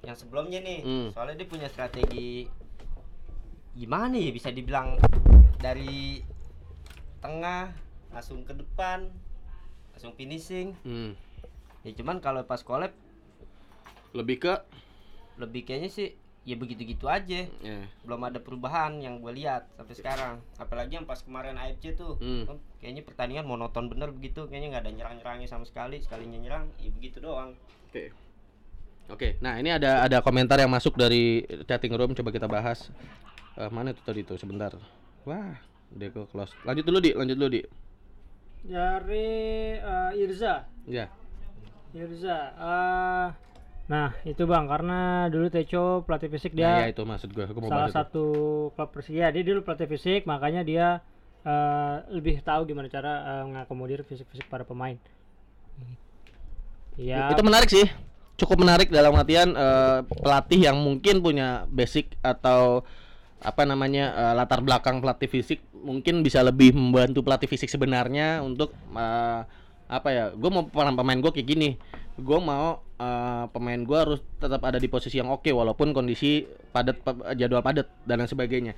[0.03, 0.79] yang sebelumnya nih.
[0.83, 1.07] Hmm.
[1.15, 2.51] Soalnya dia punya strategi
[3.79, 4.99] gimana ya bisa dibilang
[5.61, 6.19] dari
[7.23, 7.71] tengah
[8.11, 9.07] langsung ke depan
[9.95, 10.75] langsung finishing.
[10.83, 11.15] Hmm.
[11.87, 12.91] Ya cuman kalau pas collab
[14.11, 14.53] Lebih ke
[15.37, 16.17] lebih kayaknya sih
[16.49, 17.45] ya begitu-gitu aja.
[17.45, 17.79] ya.
[18.01, 20.35] Belum ada perubahan yang gue lihat sampai sekarang.
[20.57, 22.17] Apalagi yang pas kemarin AFC tuh.
[22.17, 24.49] Kan Kayaknya pertandingan monoton bener begitu.
[24.49, 26.01] Kayaknya nggak ada nyerang-nyerangnya sama sekali.
[26.01, 27.53] Sekalinya nyerang ya begitu doang.
[27.85, 28.09] Oke.
[29.09, 32.93] Oke, nah ini ada ada komentar yang masuk dari chatting room coba kita bahas.
[33.57, 34.69] Eh, mana itu tadi tuh sebentar.
[35.25, 35.57] Wah,
[35.89, 36.53] Deko close.
[36.61, 37.61] Lanjut dulu di, lanjut dulu di.
[38.61, 39.29] Dari
[39.81, 41.09] eh, Irza, Ya.
[41.89, 42.37] Irza.
[42.53, 43.27] eh,
[43.89, 44.99] nah itu bang karena
[45.33, 47.41] dulu Teco pelatih fisik dia Nah, ya itu maksud gue.
[47.49, 47.97] Aku mau salah bahas itu.
[47.97, 48.25] satu
[48.77, 51.01] klub Persija dia dulu pelatih fisik makanya dia
[51.41, 54.93] eh, lebih tahu gimana cara eh, mengakomodir fisik-fisik para pemain.
[56.99, 57.87] Ya, Itu menarik sih.
[58.37, 62.85] Cukup menarik dalam artian eh, pelatih yang mungkin punya basic atau
[63.39, 68.75] apa namanya eh, latar belakang pelatih fisik mungkin bisa lebih membantu pelatih fisik sebenarnya untuk
[68.93, 69.41] eh,
[69.89, 71.69] apa ya gue mau pemain pemain gue kayak gini
[72.19, 76.99] gue mau eh, pemain gue harus tetap ada di posisi yang oke walaupun kondisi padat
[76.99, 78.73] pa- jadwal padat dan lain sebagainya.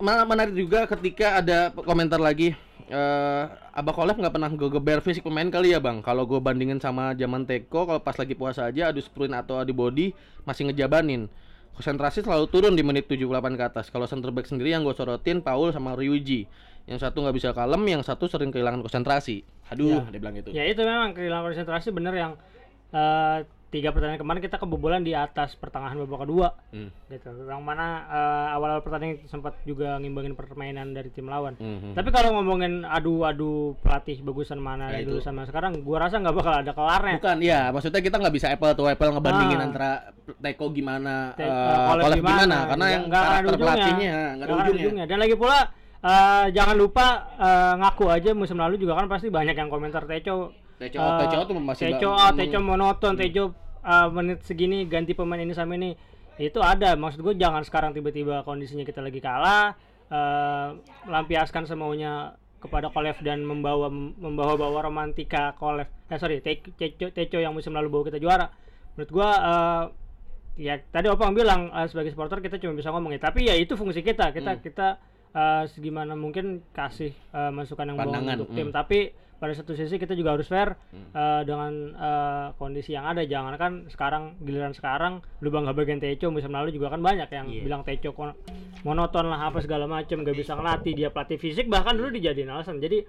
[0.00, 2.56] Malah menarik juga ketika ada komentar lagi
[2.88, 3.44] eh
[3.76, 6.00] Abah Kolef nggak pernah geber fisik pemain kali ya bang?
[6.00, 9.76] Kalau gue bandingin sama zaman Teko kalau pas lagi puasa aja adu sprint atau adu
[9.76, 10.16] body
[10.48, 11.28] masih ngejabanin.
[11.76, 13.86] Konsentrasi selalu turun di menit 78 ke atas.
[13.92, 16.48] Kalau center back sendiri yang gue sorotin Paul sama Ryuji.
[16.88, 19.44] Yang satu nggak bisa kalem yang satu sering kehilangan konsentrasi.
[19.68, 20.50] Aduh dia bilang gitu.
[20.50, 22.32] Ya itu memang kehilangan konsentrasi bener yang
[22.90, 26.88] eh, tiga pertandingan kemarin kita kebobolan di atas pertengahan babak kedua Hmm.
[27.06, 27.28] gitu.
[27.44, 31.52] Yang mana eh, awal-awal pertandingan sempat juga ngimbangin permainan dari tim lawan.
[31.54, 31.92] Mhm.
[31.92, 36.54] Tapi kalau ngomongin adu-adu pelatih bagusan mana Nah, dulu sama sekarang, gua rasa nggak bakal
[36.54, 37.16] ada kelarnya.
[37.20, 39.66] Bukan, ya maksudnya kita nggak bisa apple to apple ngebandingin Ah.
[39.66, 39.90] antara
[40.34, 43.60] Teko gimana, Te- Kolef gimana, gimana, karena yang ada karakter ujungnya.
[43.60, 45.04] pelatihnya nggak ada Nggak ujungnya.
[45.04, 45.58] Dan lagi pula
[46.00, 50.56] eh, jangan lupa eh, ngaku aja musim lalu juga kan pasti banyak yang komentar Teco.
[50.78, 53.44] Teco, eh, Teco tuh masih Teco, nggak- ah, Teco monoton, Teco
[53.78, 55.94] eh, menit segini ganti pemain ini sama ini.
[56.38, 56.94] Itu ada.
[56.94, 59.74] Maksud gue jangan sekarang tiba-tiba kondisinya kita lagi kalah
[60.08, 60.68] eh,
[61.04, 65.86] melampiaskan semaunya kepada Kolev dan membawa membawa-bawa romantika Kolev.
[66.06, 68.50] Eh sorry, Te- Teco, Teco yang musim lalu bawa kita juara.
[68.94, 69.84] Menurut gua eh,
[70.58, 73.74] ya tadi Opang bilang eh, sebagai supporter kita cuma bisa ngomong ya tapi ya itu
[73.74, 74.62] fungsi kita kita Hmm.
[74.62, 74.88] kita
[75.30, 78.74] eh, segimana mungkin kasih eh, masukan yang bagus untuk tim hmm.
[78.74, 81.10] tapi pada satu sisi kita juga harus fair Hmm.
[81.10, 86.28] eh, dengan eh, kondisi yang ada jangan kan sekarang giliran sekarang lu bangga bagian Teco
[86.28, 87.62] musim lalu juga kan banyak yang Iya.
[87.64, 88.10] bilang Teco
[88.80, 92.78] monoton lah apa segala macam gak bisa ngelatih dia pelatih fisik bahkan dulu dijadiin alasan
[92.78, 93.06] jadi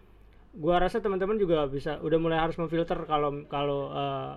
[0.51, 4.31] gua rasa teman-teman juga bisa udah mulai harus memfilter kalau kalau eh,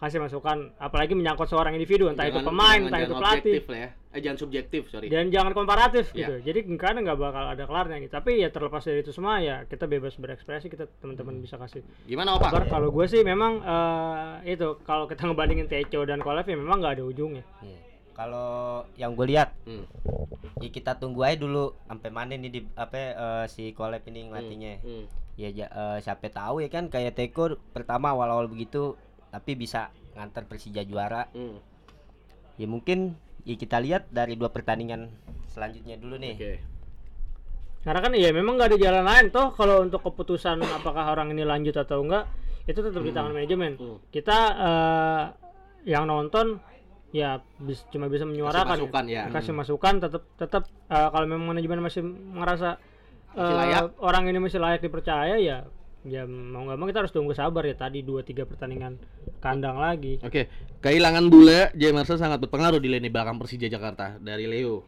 [0.00, 3.88] kasih masukan apalagi menyangkut seorang individu entah itu Jangan- pemain jangan- entah itu pelatih ya.
[4.10, 5.06] Eh jangan subjektif, sorry.
[5.06, 6.16] dan jangan komparatif Iya.
[6.18, 9.62] gitu jadi karena nggak bakal ada kelarnya gitu tapi ya terlepas dari itu semua ya
[9.64, 11.44] kita bebas berekspresi kita teman-teman Hmm.
[11.44, 16.18] bisa kasih Gimana kabar kalau gue sih memang eh, itu kalau kita ngebandingin Teco dan
[16.18, 17.78] Kolev ya memang nggak ada ujungnya Iya.
[18.12, 18.50] Kalau
[18.94, 19.86] yang gue lihat, Hmm.
[20.58, 24.72] ya kita tunggu aja dulu sampai mana nih di apa eh, si Kolep ini ngelatihnya.
[24.78, 25.04] Hmm.
[25.36, 28.92] Ya ja- eh, siapa tahu ya kan kayak Teko pertama awal-awal begitu
[29.30, 31.30] tapi bisa ngantar Persija juara.
[31.30, 31.58] Hmm.
[32.54, 35.08] Ya mungkin ya kita lihat dari dua pertandingan
[35.48, 36.34] selanjutnya dulu nih.
[36.36, 36.54] Oke.
[37.80, 41.48] karena kan ya memang nggak ada jalan lain toh kalau untuk keputusan apakah orang ini
[41.48, 42.28] lanjut atau enggak
[42.68, 43.96] itu tetap di tangan manajemen Hmm.
[44.10, 45.22] kita eh,
[45.88, 46.60] yang nonton
[47.08, 49.22] ya bis- cuma bisa menyuarakan Kasih masukan ya.
[49.32, 52.76] kasih masukan tetap tetap eh, kalau memang manajemen masih merasa
[53.32, 53.84] Masih eh, layak.
[53.96, 55.64] orang ini masih layak dipercaya ya
[56.02, 58.96] ya mau nggak mau kita harus tunggu sabar ya tadi dua tiga pertandingan
[59.38, 60.48] kandang lagi Oke,
[60.80, 64.80] kehilangan bule Jamerson sangat berpengaruh di lini belakang Persija Jakarta dari Leo.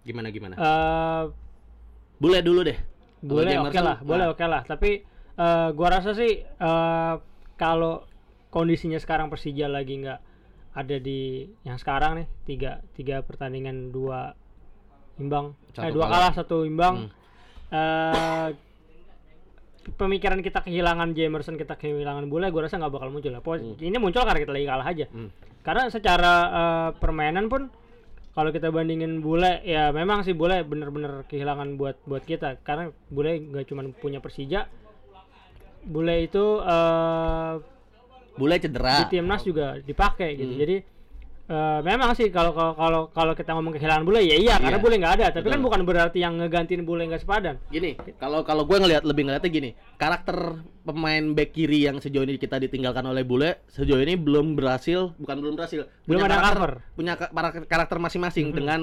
[0.00, 0.54] Gimana gimana?
[0.54, 1.22] Eh,
[2.14, 2.78] Bule dulu deh.
[3.20, 4.90] Boleh oke Jamerson, lah boleh nah, oke lah tapi
[5.34, 7.14] eh, gua rasa sih eh,
[7.54, 8.04] kalau
[8.48, 10.20] kondisinya sekarang Persija lagi nggak
[10.74, 14.32] ada di yang sekarang nih tiga tiga pertandingan dua
[15.16, 16.12] imbang eh, Satu dua kalah.
[16.20, 17.10] kalah satu imbang Hmm.
[17.70, 18.48] eh,
[19.86, 23.96] pemikiran kita kehilangan Jamerson kita kehilangan Bule gua rasa nggak bakal muncul lah Pokoknya ini
[23.96, 25.28] muncul karena kita lagi kalah aja Hmm.
[25.60, 27.68] karena secara eh, permainan pun
[28.30, 33.38] kalau kita bandingin bule ya memang sih bule bener-bener kehilangan buat buat kita karena bule
[33.38, 34.66] nggak cuma punya Persija
[35.84, 37.52] bule itu eh,
[38.34, 39.06] Bule di cedera.
[39.06, 40.60] timnas juga dipakai gitu Hmm.
[40.60, 40.76] jadi
[41.44, 44.82] eh, memang sih kalau kalau kalau kita ngomong kehilangan bule ya iya karena Iya.
[44.82, 45.66] bule nggak ada tapi kan Betul.
[45.66, 49.70] bukan berarti yang ngegantiin bule nggak sepadan Gini, kalau kalau gue ngelihat lebih ngeliatnya gini,
[49.94, 50.36] karakter
[50.82, 55.36] pemain back kiri yang sejauh ini kita ditinggalkan oleh Bule sejauh ini belum berhasil, bukan
[55.38, 56.72] belum berhasil, Belum ada karakter, cover.
[56.92, 58.54] punya ka- para- karakter masing-masing Mhm.
[58.54, 58.80] dengan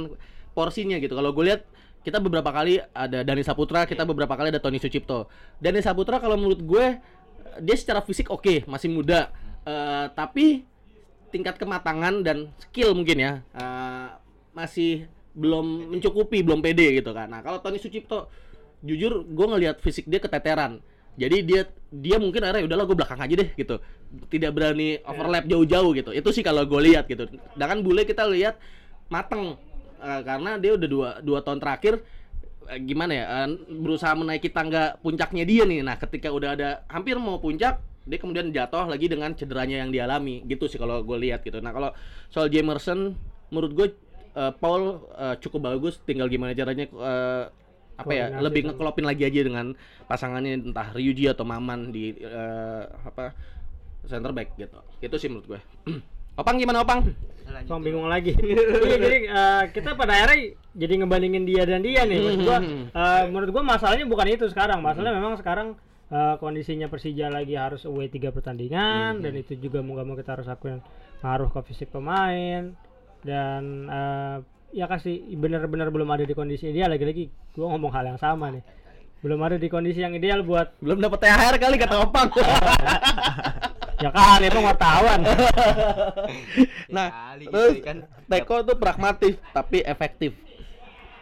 [0.51, 1.13] porsinya gitu.
[1.13, 1.61] Kalau gue lihat
[2.01, 5.29] kita beberapa kali ada Dani Saputra, kita beberapa kali ada Tony Sucipto.
[5.57, 6.85] Dani Saputra kalau menurut gue
[7.57, 9.29] dia secara fisik oke, masih muda,
[9.61, 10.65] Eh, tapi
[11.31, 14.07] tingkat kematangan dan skill mungkin ya eh,
[14.51, 17.31] masih belum mencukupi, belum pede gitu kan.
[17.31, 18.27] Nah kalau Tony Sucipto
[18.83, 20.83] jujur gue ngelihat fisik dia keteteran.
[21.15, 23.75] Jadi dia dia mungkin akhirnya udahlah gue belakang aja deh gitu.
[24.27, 26.11] Tidak berani overlap jauh-jauh gitu.
[26.11, 27.31] Itu sih kalau gue lihat gitu.
[27.55, 28.59] Sedangkan bule kita lihat
[29.11, 29.59] mateng
[30.01, 32.01] Eh, karena dia udah dua dua tahun terakhir
[32.65, 35.85] eh, gimana ya eh, berusaha menaiki tangga puncaknya dia nih.
[35.85, 40.41] Nah ketika udah ada hampir mau puncak dia kemudian jatuh lagi dengan cederanya yang dialami
[40.49, 41.61] gitu sih kalau gue lihat gitu.
[41.61, 41.89] Nah kalau
[42.33, 43.13] soal Jamerson
[43.53, 43.87] menurut gue
[44.37, 47.43] eh, Paul eh, cukup bagus tinggal gimana caranya eh,
[48.01, 49.77] apa ya lebih ngekelopin lagi aja dengan
[50.09, 53.37] pasangannya entah Ryuji atau Maman di eh, apa
[54.09, 54.79] center back gitu.
[54.99, 55.61] Itu sih menurut gue.
[56.41, 57.05] Opang gimana Opang?
[57.67, 58.31] Bang bingung lagi.
[58.87, 62.19] iya jadi eh, kita pada akhirnya jadi ngebandingin dia dan dia nih.
[62.23, 62.57] Maksud gua
[63.03, 64.79] eh, menurut gua masalahnya bukan itu sekarang.
[64.79, 65.75] Masalahnya memang sekarang
[66.11, 70.31] eh, kondisinya Persija lagi harus away tiga pertandingan dan itu juga mau gak mau kita
[70.35, 70.83] harus akuin
[71.23, 72.75] ngaruh ke fisik pemain
[73.23, 74.37] dan eh,
[74.71, 78.63] ya kasih benar-benar belum ada di kondisi dia lagi-lagi gua ngomong hal yang sama nih.
[79.21, 82.33] Belum ada di kondisi yang ideal buat Belum dapat THR kali kata Opang.
[84.03, 85.21] ya kan itu wartawan.
[86.95, 87.97] nah, Kali gitu terus kan.
[88.25, 90.33] Teko tuh pragmatis tapi efektif.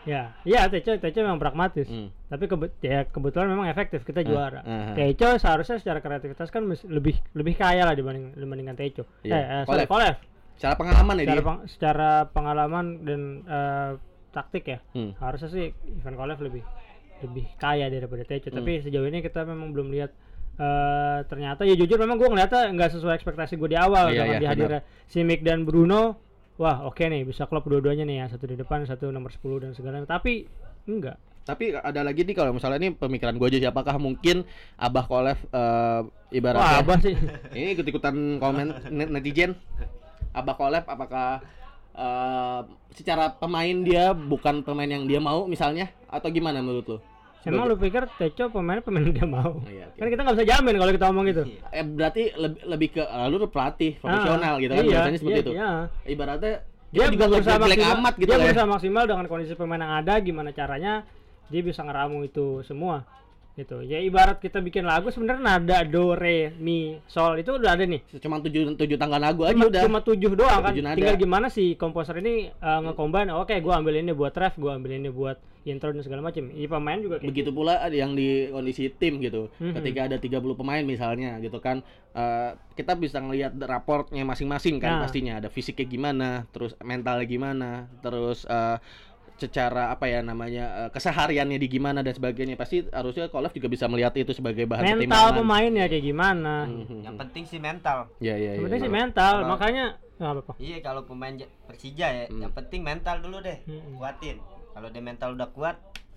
[0.08, 1.92] ya, iya Teco Teco memang pragmatis.
[1.92, 2.08] Hmm.
[2.30, 4.62] Tapi kebe- ya kebetulan memang efektif kita juara.
[4.62, 4.94] ah, ah.
[4.94, 9.04] Teco seharusnya secara kreativitas kan lebih lebih kaya lah dibanding dibandingkan Teco.
[9.22, 9.34] Iya.
[9.34, 9.88] Eh, eh, Kolev.
[9.88, 10.16] Kolev.
[10.54, 11.48] Secara pengalaman ya Secara, dia.
[11.48, 13.92] peng- secara pengalaman dan eh,
[14.30, 15.18] taktik ya, Hmm.
[15.18, 16.62] harusnya sih Ivan Kolev lebih
[17.20, 18.48] lebih kaya daripada Teco.
[18.50, 18.84] Tapi Hmm.
[18.86, 20.14] sejauh ini kita memang belum lihat
[20.56, 24.28] eh, ternyata ya jujur memang gue ngeliatnya nggak sesuai ekspektasi gue di awal Iya, dengan
[24.30, 26.20] iya, dihadirnya Simic dan Bruno.
[26.56, 29.72] Wah oke nih bisa klop dua-duanya nih ya satu di depan satu nomor 10 dan
[29.72, 30.52] segala tapi
[30.84, 31.16] enggak
[31.50, 34.46] Tapi ada lagi nih kalau misalnya ini pemikiran gue aja sih apakah mungkin
[34.78, 37.18] Abah Kolev eh, Wah ibaratnya apa sih
[37.58, 39.58] ini ikut-ikutan komen net- netizen
[40.30, 41.42] Abah Kolev apakah
[41.98, 42.60] eh,
[42.94, 47.00] secara pemain dia bukan pemain yang dia mau misalnya atau gimana menurut lo?
[47.40, 49.64] Emang lu pikir Teco pemain pemain dia mau?
[49.64, 49.98] Iya, oke.
[49.98, 51.44] Kan kita nggak bisa jamin kalau kita ngomong gitu.
[51.72, 55.34] Eh berarti lebih lebih ke lu tuh pelatih profesional Ah, gitu kan iya, biasanya seperti
[55.34, 55.52] iya, itu.
[55.56, 55.70] Iya.
[56.04, 56.54] Ibaratnya
[56.90, 58.46] Dia juga berusaha maksimal, amat gitu dia lah ya.
[58.50, 60.94] berusaha maksimal dengan kondisi pemain yang ada, gimana caranya
[61.50, 63.04] dia bisa ngeramu itu semua.
[63.52, 67.84] gitu ya ibarat kita bikin lagu sebenarnya nada do re mi sol itu udah ada
[67.84, 69.82] nih Cuma tujuh tujuh tangga lagu aja cuma, udah.
[69.84, 70.96] cuma tujuh doang kan Tujuh nada.
[70.96, 74.96] tinggal gimana si komposer ini uh, nge-combine oke gua ambil ini buat ref gua ambil
[74.96, 75.36] ini buat
[75.68, 79.20] intro dan segala macam ya pemain juga kayak Begitu pula ada yang di kondisi tim
[79.20, 79.52] gitu.
[79.60, 79.76] Mhm.
[79.76, 81.84] Ketika ada 30 pemain misalnya gitu kan.
[82.10, 85.02] eh, kita bisa ngelihat raportnya masing-masing kan Nah.
[85.04, 85.38] pastinya.
[85.38, 88.80] Ada fisiknya gimana, terus mentalnya gimana, terus eh,
[89.40, 93.86] secara apa ya namanya eh, kesehariannya di gimana dan sebagainya pasti harusnya Kolef juga bisa
[93.86, 95.34] melihat itu sebagai bahan mental pertimbangan.
[95.34, 97.00] pemainnya kayak gimana Mhm.
[97.02, 97.98] Yang penting sih mental.
[98.20, 98.64] Ya ya yang ya.
[98.68, 102.42] penting sih Kalau- mental kalau- makanya nggak apa-apa Iya kalau pemain Ja- Persija ya, Hmm.
[102.42, 103.58] yang penting mental dulu deh.
[103.64, 103.96] Hmm.
[103.96, 104.38] Kuatin.
[104.70, 105.76] Kalau dia mental udah kuat,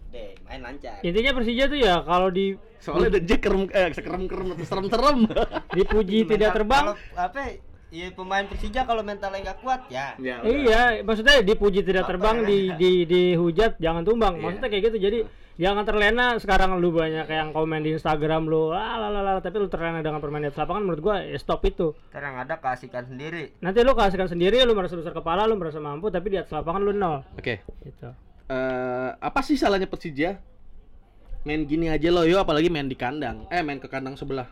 [0.08, 0.98] deh main lancar.
[1.00, 5.18] intinya Persija tuh ya kalau di Soalnya udah jekerem eh sekerem-kerem atau serem-serem.
[5.70, 7.42] dipuji Mental- tidak terbang Kalau apa?
[7.92, 10.16] Iya pemain Persija kalau mentalnya nggak kuat ya.
[10.16, 12.48] ya, Iya, maksudnya dipuji tidak Apa terbang, ya?
[12.48, 14.40] di di dihujat jangan tumbang.
[14.40, 14.42] Iya.
[14.48, 14.96] Maksudnya kayak gitu.
[14.96, 15.18] Jadi
[15.60, 19.60] jangan terlena sekarang lu banyak yang komen di Instagram lu, ah lah lah lah, tapi
[19.60, 21.92] lu terlena dengan permainan di lapangan menurut gua ya stop itu.
[22.08, 23.52] Sekarang ada keasikan sendiri.
[23.60, 26.80] Nanti lu kasihkan sendiri, lu merasa besar kepala, lu merasa mampu, tapi di atas lapangan
[26.80, 27.20] lu nol.
[27.36, 27.60] Oke.
[27.84, 28.08] Gitu.
[28.48, 30.40] eh apa sih salahnya Persija?
[31.44, 33.44] Main gini aja loh yo, apalagi main di kandang.
[33.52, 34.48] Eh, main ke kandang sebelah.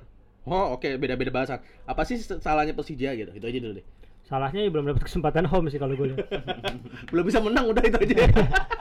[0.51, 1.63] Oh, oke, beda-beda bahasa.
[1.87, 3.31] Apa sih salahnya Persija gitu?
[3.31, 3.87] Itu aja dulu deh.
[4.27, 6.19] Salahnya ya belum dapat kesempatan home sih kalau gue.
[7.15, 8.31] Belum bisa menang udah itu aja.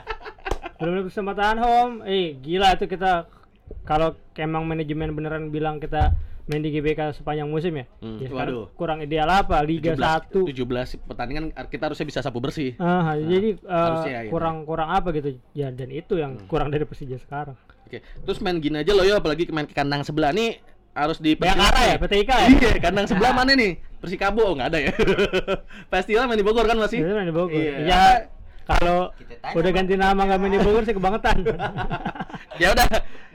[0.78, 1.94] belum dapat kesempatan home.
[2.06, 3.26] Eh, gila itu kita
[3.82, 6.14] kalau emang manajemen beneran bilang kita
[6.50, 7.86] main di GBK sepanjang musim ya.
[8.02, 8.70] Hmm, ya waduh.
[8.74, 9.62] kurang ideal apa?
[9.62, 10.50] Liga 1.
[10.50, 12.74] 17 pertandingan kita harusnya bisa sapu bersih.
[12.82, 14.34] Ah, jadi eh, harusnya gitu.
[14.66, 17.54] kurang apa gitu ya dan itu yang kurang dari Persija sekarang.
[17.86, 18.02] Oke.
[18.22, 21.94] Terus main gini aja loh yo, apalagi main ke kandang sebelah nih harus di Bayangkara
[21.94, 22.46] ya, PTIK ya.
[22.50, 23.78] Iya, kandang sebelah mana nih?
[24.00, 24.92] Persikabo oh, nggak ada ya.
[25.92, 26.98] Festival main di Bogor kan masih?
[27.04, 27.54] Itu main di Bogor.
[27.54, 27.74] Iya.
[27.86, 28.02] Ya
[28.66, 29.10] kalau
[29.54, 31.46] udah ganti nama nggak main di Bogor sih kebangetan.
[32.62, 32.88] ya udah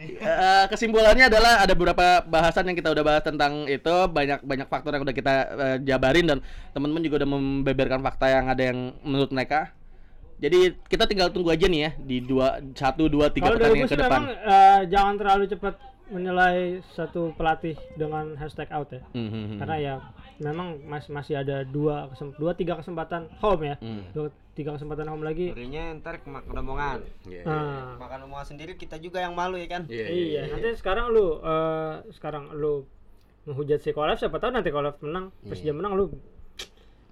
[0.05, 4.93] Eh, kesimpulannya adalah ada beberapa bahasan yang kita udah bahas tentang itu banyak banyak faktor
[4.93, 6.37] yang udah kita eh, jabarin dan
[6.75, 9.73] teman-teman juga udah membeberkan fakta yang ada yang menurut mereka
[10.35, 14.19] jadi kita tinggal tunggu aja nih ya di dua satu dua tiga pertandingan ke depan
[14.19, 15.73] memang eh, jangan terlalu cepat
[16.09, 19.01] menilai satu pelatih dengan hashtag out ya.
[19.13, 19.57] Hmm, hmm.
[19.57, 19.93] Karena ya
[20.37, 23.75] memang masih masih ada dua kesem- dua tiga kesempatan home ya.
[23.81, 24.05] Hmm.
[24.13, 25.51] Dua tiga kesempatan home lagi.
[25.51, 26.97] Ngerinya ntar kemakan omongan.
[27.27, 27.43] Iya, iya.
[27.43, 29.83] Nah, Makan omongan sendiri kita juga yang malu ya kan.
[29.89, 32.85] Iya, iya, nanti sekarang lu eh, sekarang lu
[33.45, 36.05] menghujat si Kolef siapa tahu nanti Kolef menang, Persija menang lu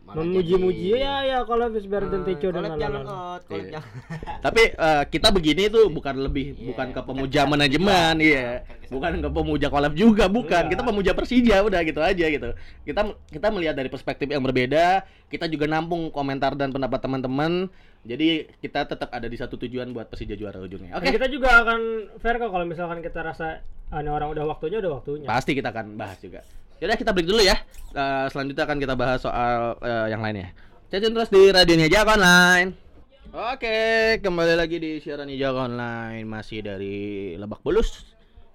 [0.04, 3.08] memuji-muji ya ya Kolef is better than Ah, Tejo dan lain-lain.
[3.48, 3.80] Iya.
[4.46, 8.28] Tapi eh, kita begini tuh bukan lebih Iya, bukan ke bukan pemuja ke- manajemen, iya,
[8.28, 8.58] iya.
[8.92, 10.64] bukan ke Bukan pemuja kolab juga, bukan.
[10.68, 10.72] Iya.
[10.76, 12.50] Kita pemuja Persija udah gitu aja gitu.
[12.84, 17.72] Kita kita melihat dari perspektif yang berbeda, kita juga nampung komentar dan pendapat teman-teman.
[18.04, 21.00] Jadi kita tetap ada di satu tujuan buat Persija juara ujungnya.
[21.00, 21.08] Oke.
[21.08, 21.80] Dan kita juga akan
[22.20, 25.28] fair kok kalau misalkan kita rasa ah, ini orang udah waktunya udah waktunya.
[25.32, 26.44] Pasti kita akan bahas juga.
[26.84, 27.56] Yaudah kita break dulu ya.
[27.96, 30.52] Eh, selanjutnya akan kita bahas soal eh, yang lainnya.
[30.92, 32.76] Tune terus di radionya Jaga Online.
[33.32, 33.80] Oke,
[34.20, 38.04] kembali lagi di siaran Jaga Online masih dari Lebak Bulus.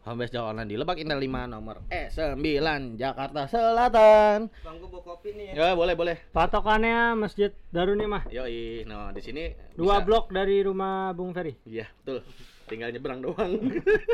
[0.05, 4.53] Homebase Jaga Online di Lebak Indah 5 nomor E9 Jakarta Selatan.
[4.61, 5.73] Bang gua bawa kopi nih ya.
[5.73, 6.21] Ya, boleh boleh.
[6.29, 8.29] Patokannya Masjid Daruni mah.
[8.29, 11.57] Yoi, nah di sini Dua bisa- blok dari rumah Bung Ferry.
[11.64, 12.21] Iya, betul.
[12.69, 13.57] Tinggal nyebrang doang.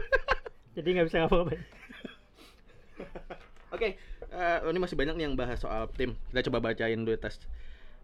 [0.79, 1.63] Jadi nggak bisa ngapa-ngapain.
[3.75, 3.99] Oke,
[4.31, 6.15] eh, ini masih banyak nih yang bahas soal tim.
[6.31, 7.43] Kita coba bacain dulu tes.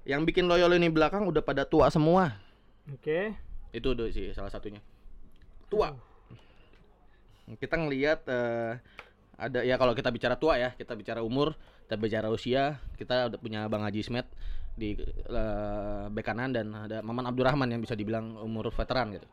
[0.02, 2.34] Yang bikin loyal ini belakang udah pada tua semua.
[2.90, 3.38] Oke.
[3.70, 4.82] Itu tuh sih salah satunya.
[5.70, 5.94] Tua.
[7.54, 8.82] Kita ngelihat eh,
[9.38, 11.54] ada ya kalau kita bicara tua ya, kita bicara umur,
[11.86, 14.26] kita bicara usia, kita udah punya Bang Haji Ismet
[14.74, 19.26] di eh, bek kanan dan ada Maman Abdurrahman yang bisa dibilang umur veteran gitu.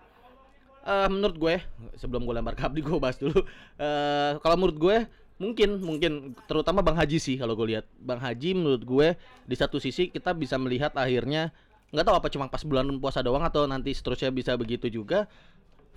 [0.88, 1.56] Eh, menurut gue
[2.00, 3.42] sebelum gue lempar ke Abdi gue bahas dulu.
[3.82, 4.98] Eh, kalau menurut gue
[5.38, 6.34] mungkin mungkin.
[6.46, 7.86] Terutama Bang Haji sih kalau gue lihat.
[7.98, 9.08] Bang Haji menurut gue
[9.46, 11.54] di satu sisi kita bisa melihat akhirnya
[11.94, 15.24] nggak tahu apa cuma pas bulan puasa doang atau nanti seterusnya bisa begitu juga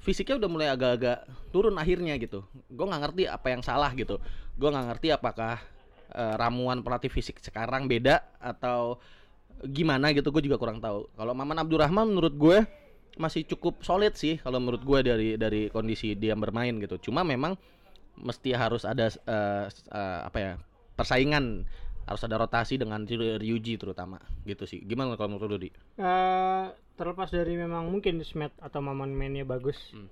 [0.00, 2.44] fisiknya udah mulai agak-agak turun akhirnya gitu.
[2.72, 4.16] Gue nggak ngerti apa yang salah gitu.
[4.56, 5.60] Gue nggak ngerti apakah
[6.14, 8.96] eh, ramuan pelatih fisik sekarang beda atau
[9.60, 11.12] gimana gitu gue juga kurang tahu.
[11.12, 12.58] Kalau Maman Abdurrahman menurut gue
[13.20, 17.10] masih cukup solid sih kalau menurut gue dari dari kondisi dia bermain gitu.
[17.10, 17.52] Cuma memang
[18.20, 20.52] mesti harus ada eh, eh, apa ya
[20.94, 21.64] persaingan
[22.08, 25.70] harus ada rotasi dengan Ryuji terutama gitu sih gimana kalau menurut Dodi?
[26.00, 26.66] Eh,
[26.98, 29.78] terlepas dari memang mungkin Smet atau Maman mainnya bagus.
[29.94, 30.10] Hmm.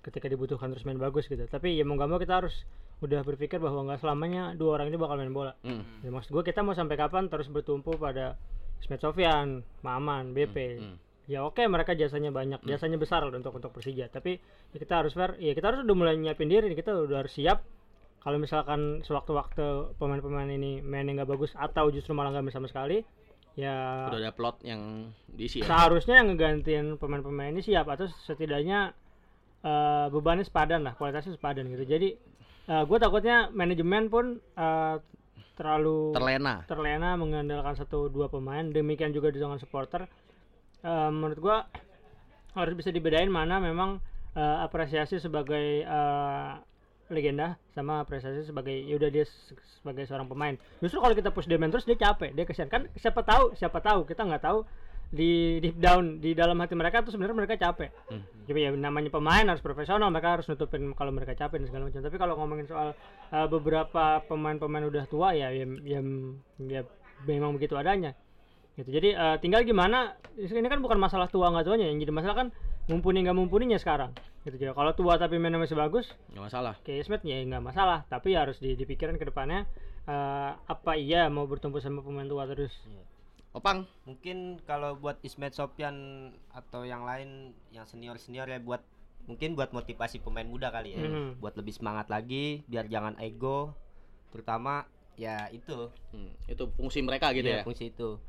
[0.00, 1.42] Ketika dibutuhkan terus main bagus gitu.
[1.50, 2.54] Tapi ya mau nggak mau kita harus
[3.04, 5.52] udah berpikir bahwa nggak selamanya dua orang ini bakal main bola.
[5.66, 5.84] Hmm.
[6.00, 8.38] Ya, maksud gue kita mau sampai kapan terus bertumpu pada
[8.80, 10.56] Smet Sofyan, Maman, BP.
[10.78, 10.96] Hmm.
[11.26, 12.62] Ya oke mereka jasanya banyak.
[12.62, 14.06] Jasanya besar loh untuk untuk Persija.
[14.08, 14.38] Tapi
[14.70, 17.34] ya kita harus fair ya kita harus udah mulai nyiapin diri nih, kita udah harus
[17.34, 17.66] siap.
[18.22, 23.06] Kalau misalkan sewaktu-waktu pemain-pemain ini mainnya nggak bagus atau justru malah nggak sama sekali
[23.54, 25.64] ya Udah ada plot yang diisi ya.
[25.64, 28.92] seharusnya yang ngegantiin pemain-pemain ini siap atau setidaknya
[29.62, 31.86] eh, bebannya sepadan lah kualitasnya sepadan gitu.
[31.86, 32.08] Jadi
[32.66, 34.96] gue takutnya manajemen pun eh,
[35.54, 36.66] terlalu Terlena.
[36.66, 38.66] terlena mengandalkan satu dua pemain.
[38.66, 40.04] Demikian juga dengan supporter
[40.84, 41.56] Eh, menurut gua
[42.56, 44.00] harus bisa dibedain mana memang
[44.36, 46.52] eh, apresiasi sebagai eh,
[47.06, 50.54] legenda sama apresiasi sebagai yaudah dia se- sebagai seorang pemain.
[50.82, 52.66] Justru kalau kita push dia main terus dia capek dia kesian.
[52.66, 54.66] Kan siapa tahu siapa tahu kita nggak tahu
[55.06, 57.94] di deep down di dalam hati mereka tuh sebenarnya mereka capek.
[58.10, 58.26] Hmm.
[58.50, 62.02] jadi ya namanya pemain harus profesional mereka harus nutupin kalau mereka capek dan segala macam.
[62.02, 62.90] Tapi kalau ngomongin soal
[63.30, 66.00] uh, beberapa pemain-pemain udah tua ya ya, ya,
[66.58, 66.82] ya
[67.22, 68.18] memang begitu adanya
[68.76, 68.88] gitu.
[68.92, 72.48] Jadi uh, tinggal gimana ini kan bukan masalah tua nggak tuanya yang jadi masalah kan
[72.86, 74.12] mumpuni nggak mumpuninya sekarang.
[74.44, 76.74] Gitu jadi kalau tua tapi mainnya masih bagus Nggak masalah.
[76.86, 78.04] kayak Smith ya nggak masalah.
[78.06, 79.64] Tapi harus di, dipikirkan ke depannya
[80.06, 82.70] uh, apa iya mau bertumpu sama pemain tua terus?
[83.56, 83.88] Opang.
[84.04, 88.84] mungkin kalau buat Ismet Sopyan atau yang lain yang senior senior ya buat
[89.26, 91.00] mungkin buat motivasi pemain muda kali ya.
[91.02, 91.40] Mhm.
[91.40, 93.72] buat lebih semangat lagi biar jangan ego.
[94.30, 94.84] Terutama
[95.16, 95.88] ya itu.
[96.12, 97.64] Hmm, itu fungsi mereka gitu ya.
[97.64, 98.20] Iya, fungsi itu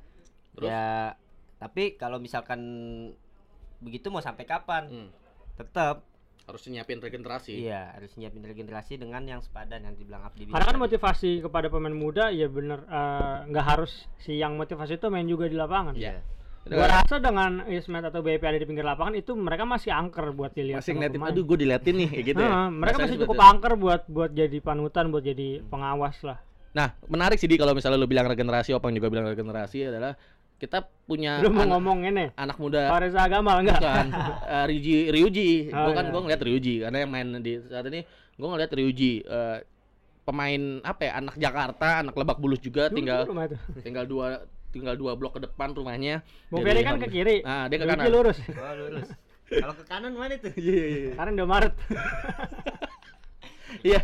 [0.58, 0.68] Terus?
[0.68, 1.14] ya
[1.58, 2.60] tapi kalau misalkan
[3.78, 5.10] begitu mau sampai kapan Hmm,
[5.56, 6.02] tetap
[6.44, 7.60] harus nyiapin regenerasi.
[7.60, 11.92] iya harus nyiapin regenerasi dengan yang sepadan yang dibilang Abdi karena kan motivasi kepada pemain
[11.92, 16.24] muda ya bener uh, nggak harus si yang motivasi itu main juga di lapangan Iya.
[16.68, 20.52] Gua rasa dengan Ismet atau BP ada di pinggir lapangan itu mereka masih angker buat
[20.52, 21.32] dilihat masih ngeliatin pemain.
[21.32, 22.50] aduh gue diliatin nih kayak gitu ya.
[22.50, 23.48] Heeh, mereka masih cukup itu.
[23.48, 26.44] angker buat buat jadi panutan, buat jadi pengawas lah.
[26.76, 30.20] Nah, menarik sih di kalau misalnya lu bilang regenerasi, Opang juga bilang regenerasi adalah
[30.58, 33.78] kita punya Lu mau anak, ngomong ini anak muda Fareza Gamal enggak?
[33.78, 34.08] bukan
[34.44, 35.50] eh, Ryuji Ryuji.
[35.70, 36.12] Oh, gua kan iya.
[36.12, 38.02] gua ngeliat Ryuji karena yang main di saat ini
[38.36, 39.58] gua ngeliat Ryuji eh,
[40.26, 43.22] pemain apa ya anak Jakarta, anak Lebak Bulus juga Dulu- tinggal
[43.86, 44.28] tinggal dua
[44.68, 46.26] tinggal dua blok ke depan rumahnya.
[46.50, 47.38] Bung Dari Ferry kan ke kiri.
[47.40, 48.12] Nah, dia ke Luigi kanan.
[48.12, 48.38] lurus.
[48.44, 49.08] Oh, lurus
[49.64, 51.12] kalau ke kanan mana itu Iya iya iya.
[51.16, 51.74] Sekarang udah Maret.
[53.86, 54.00] Iya.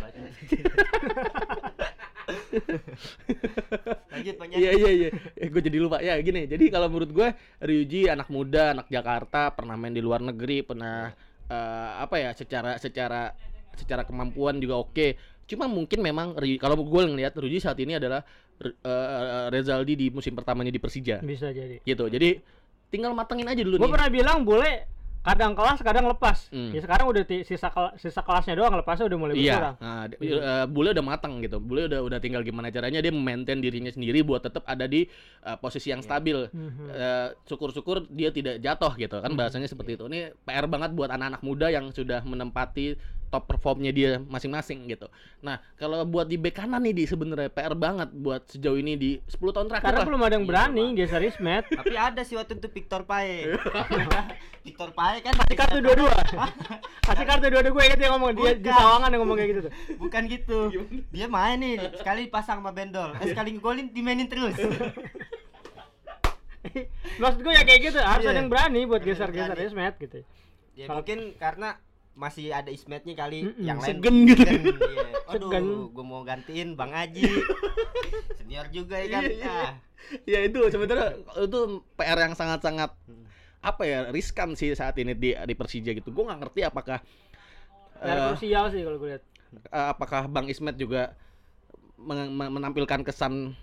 [4.12, 5.08] Lanjut banyak Iya iya iya.
[5.36, 6.00] Eh, gue jadi lupa.
[6.00, 6.46] Ya gini.
[6.48, 7.28] Jadi kalau menurut gue
[7.60, 11.12] Ryuji anak muda, anak Jakarta, pernah main di luar negeri, pernah
[11.48, 12.30] eh, apa ya?
[12.32, 13.32] Secara secara
[13.74, 15.18] secara kemampuan juga oke.
[15.44, 18.24] Cuma mungkin memang kalau gue ngelihat Ryuji saat ini adalah
[18.62, 21.20] eh, Rezaldi di musim pertamanya di Persija.
[21.20, 21.82] Bisa jadi.
[21.84, 22.04] Gitu.
[22.08, 22.38] Jadi
[22.88, 23.94] tinggal matengin aja dulu Gue nih.
[23.98, 24.74] pernah bilang boleh
[25.24, 26.52] kadang kelas kadang lepas.
[26.52, 26.68] Hmm.
[26.68, 29.74] Ya sekarang udah sisa kel- sisa kelasnya doang lepasnya udah mulai Iya, berkurang.
[29.80, 31.56] nah, eh, Bule udah matang gitu.
[31.58, 35.08] Bule udah udah tinggal gimana caranya dia maintain dirinya sendiri buat tetap ada di
[35.40, 36.36] eh, posisi yang stabil.
[36.52, 36.86] Mhm.
[36.92, 40.04] Eh, syukur-syukur dia tidak jatuh gitu kan bahasanya seperti itu.
[40.04, 43.00] Ini PR banget buat anak-anak muda yang sudah menempati
[43.34, 45.10] top performnya dia masing-masing gitu.
[45.40, 49.10] Nah, kalau buat di bek kanan nih di sebenarnya PR banget buat sejauh ini di
[49.26, 50.06] 10 tahun terakhir Karena lah.
[50.06, 50.94] belum ada yang Iya, berani Pak.
[50.96, 51.64] geser Ismet.
[51.80, 53.50] tapi ada sih waktu itu Victor Pae
[54.64, 56.14] Victor Pae kan Kasih kartu dua-dua.
[57.02, 59.72] Kasih kartu dua-dua gue inget dia ngomong dia di sawangan yang ngomong kayak gitu tuh.
[59.98, 60.58] bukan gitu
[61.10, 64.54] dia main nih sekali pasang sama Bendol eh, sekali ngegolin dimainin terus
[67.14, 68.32] Maksud gue ya kayak gitu, harus Iya.
[68.32, 69.56] ada yang berani buat yang geser-geser.
[69.60, 70.18] Ismet gitu.
[70.74, 71.78] ya mungkin karena
[72.14, 73.58] masih ada Ismetnya kali Mm-mm.
[73.60, 74.42] yang lain Segen gitu.
[74.42, 75.06] Iya.
[75.26, 75.64] Aduh, Segen.
[75.90, 77.26] gue mau gantiin Bang Aji
[78.38, 79.50] senior juga ya kan Iya, iya.
[79.50, 79.72] Ah,
[80.22, 81.60] ya itu sebenarnya itu
[81.94, 83.26] PR yang sangat-sangat Hmm.
[83.60, 86.08] apa ya riskan sih saat ini di di Persija gitu.
[86.08, 87.00] Gue nggak ngerti apakah
[87.96, 89.24] krusial sih kalau gue lihat.
[89.64, 91.16] eh, apakah Bang Ismet juga
[92.26, 93.56] menampilkan kesan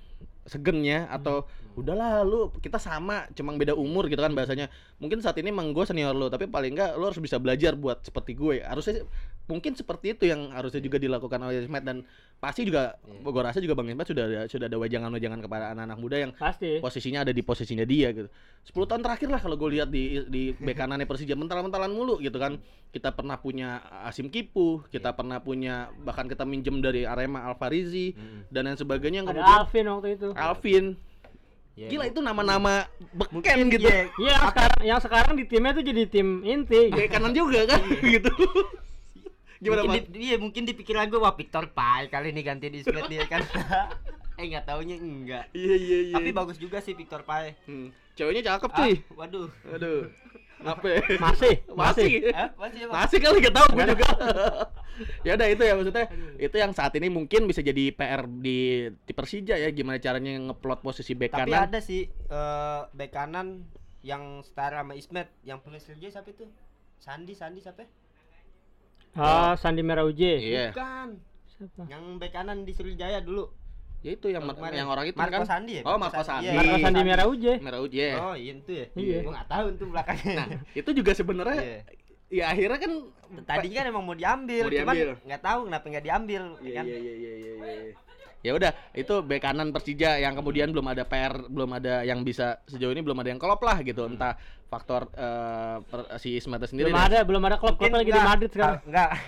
[0.49, 1.45] segennya atau
[1.77, 4.67] udahlah lu kita sama cuma beda umur gitu kan bahasanya.
[4.99, 8.03] Mungkin saat ini emang gue senior lu tapi paling enggak lu harus bisa belajar buat
[8.03, 8.59] seperti gue.
[8.65, 9.05] Harusnya
[9.43, 13.21] mungkin seperti itu yang harusnya juga dilakukan oleh Ismet dan pasti juga Iya.
[13.23, 16.77] gue rasa juga Bang Ismet sudah ada, sudah ada wajangan-wajangan kepada anak-anak muda yang Pasti.
[16.77, 18.29] posisinya ada di posisinya dia gitu.
[18.63, 22.35] 10 tahun terakhir lah kalau gue lihat di di bek kanannya Persija mental-mentalan mulu gitu
[22.35, 22.61] kan.
[22.89, 28.39] Kita pernah punya Asim Kipu, kita pernah punya bahkan kita minjem dari Arema Alfarizi Mm.
[28.47, 30.27] dan lain sebagainya yang Ada kemudian Alvin waktu itu.
[30.31, 30.85] Alvin.
[31.71, 32.73] Ya, Gila bu- itu nama-nama
[33.11, 33.87] beken mungkin gitu.
[33.87, 36.81] iya, Iya, yang sekarang yang sekarang di timnya tuh jadi tim inti.
[36.89, 37.79] Bek kanan juga kan
[38.13, 38.31] gitu.
[39.61, 43.05] Gimana mungkin di, iya mungkin di pikiran gue wah Victor Pae kali ini gantiin Ismet
[43.13, 43.45] dia kan
[44.33, 46.15] eh nggak taunya enggak Iya iya iya.
[46.17, 47.93] tapi bagus juga sih Victor Pae Hmm.
[48.11, 48.93] Ceweknya cakep Ah, cuy.
[49.13, 50.09] waduh Aduh.
[50.61, 50.85] Apa?
[50.87, 51.01] ya?
[51.23, 51.73] Masih, Masih.
[51.73, 52.11] masih.
[52.27, 52.81] Eh, masih?
[52.85, 54.09] Masih kali gak tahu gue juga.
[55.21, 56.05] ya udah itu ya maksudnya
[56.37, 60.81] itu yang saat ini mungkin bisa jadi PR di, di Persija ya gimana caranya ngeplot
[60.81, 61.65] posisi bek tapi kanan.
[61.65, 63.65] ada sih eh bek kanan
[64.01, 66.45] yang setara sama Ismet yang Sriwijaya siapa itu?
[66.97, 67.81] Sandi, Sandi siapa?
[69.13, 70.33] Ah, Sandi Merah Uje.
[70.39, 70.71] Iya.
[70.71, 71.09] Bukan.
[71.51, 71.81] Siapa?
[71.85, 73.51] Yang bek kanan di Sriwijaya dulu.
[74.01, 74.73] Ya itu yang Kemarin.
[74.73, 75.45] yang orang itu Marco kan.
[75.45, 75.83] Sandi ya?
[75.85, 76.49] Oh, Marco Sandi.
[76.49, 76.75] Iya, Marco.
[76.79, 77.53] Sandi Merah Uje.
[77.61, 78.07] Merah Uje.
[78.17, 78.85] Oh, iya itu ya.
[78.97, 79.17] Iya.
[79.21, 80.33] Gua enggak tahu tuh belakangnya.
[80.33, 81.77] Nah, itu juga sebenarnya Iya.
[82.31, 82.93] ya akhirnya kan
[83.43, 85.09] Tadinya kan emang mau diambil, Mau cuman diambil.
[85.23, 86.85] nggak tahu kenapa nggak diambil, ya Iya kan?
[86.87, 87.53] iya iya iya iya.
[87.55, 87.93] iya.
[88.41, 92.57] Ya udah, itu bek kanan Persija yang kemudian belum ada PR, belum ada yang bisa
[92.65, 94.01] sejauh ini belum ada yang klop lah gitu.
[94.03, 94.33] Entah
[94.71, 98.15] faktor eh, per- si Ismata sendiri Belum dan- ada, belum ada klub klub lagi di
[98.15, 98.79] nggak- Madrid sekarang.
[98.79, 99.09] kal- Nggak.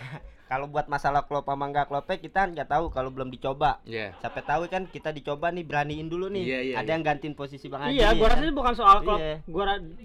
[0.43, 3.81] Kalau buat masalah klop sama nggak klopnya kita nggak tahu kalau belum dicoba.
[3.83, 4.13] Iya.
[4.15, 6.43] Siapa tahu kan kita dicoba nih beraniin dulu nih.
[6.45, 6.93] Iya, iya, ada iya.
[6.93, 7.97] yang gantiin posisi Bang Haji.
[7.97, 8.45] Iya, nih, gua ya rasa kan?
[8.45, 9.17] ini bukan soal klub.
[9.17, 9.35] Iya.
[9.47, 9.63] Gua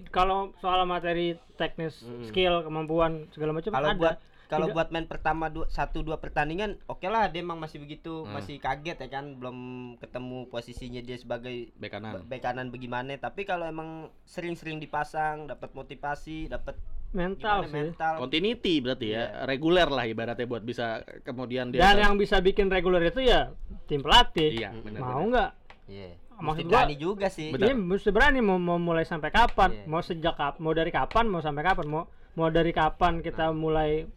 [0.09, 2.25] kalau soal materi teknis, Hmm.
[2.25, 3.99] skill, kemampuan segala macam Kalau ada.
[3.99, 4.15] buat
[4.49, 8.25] kalau Tidak- buat main pertama dua, satu dua pertandingan, oke lah dia emang masih begitu,
[8.25, 8.33] Hmm.
[8.33, 9.57] masih kaget ya kan, belum
[9.95, 12.25] ketemu posisinya dia sebagai bek kanan.
[12.25, 13.13] bek kanan bagaimana.
[13.13, 16.73] Tapi kalau emang sering-sering dipasang, dapat motivasi, dapat
[17.09, 17.73] mental gimana sih.
[17.93, 18.13] mental.
[18.19, 23.05] Continuity berarti ya, reguler lah ibaratnya buat bisa kemudian dia Dan yang bisa bikin reguler
[23.05, 23.53] itu ya
[23.85, 24.49] tim pelatih.
[24.51, 24.99] Iya, benar.
[24.99, 25.51] Mau nggak?
[25.85, 26.09] Iya.
[26.39, 27.51] Maksud Mesti gua- berani juga sih.
[27.51, 29.69] Ini mesti berani mau, mau mulai sampai kapan?
[29.73, 29.85] Iya.
[29.85, 31.25] Mau sejak mau dari kapan?
[31.27, 31.85] Mau sampai kapan?
[31.85, 34.07] Mau mau dari kapan kita mulai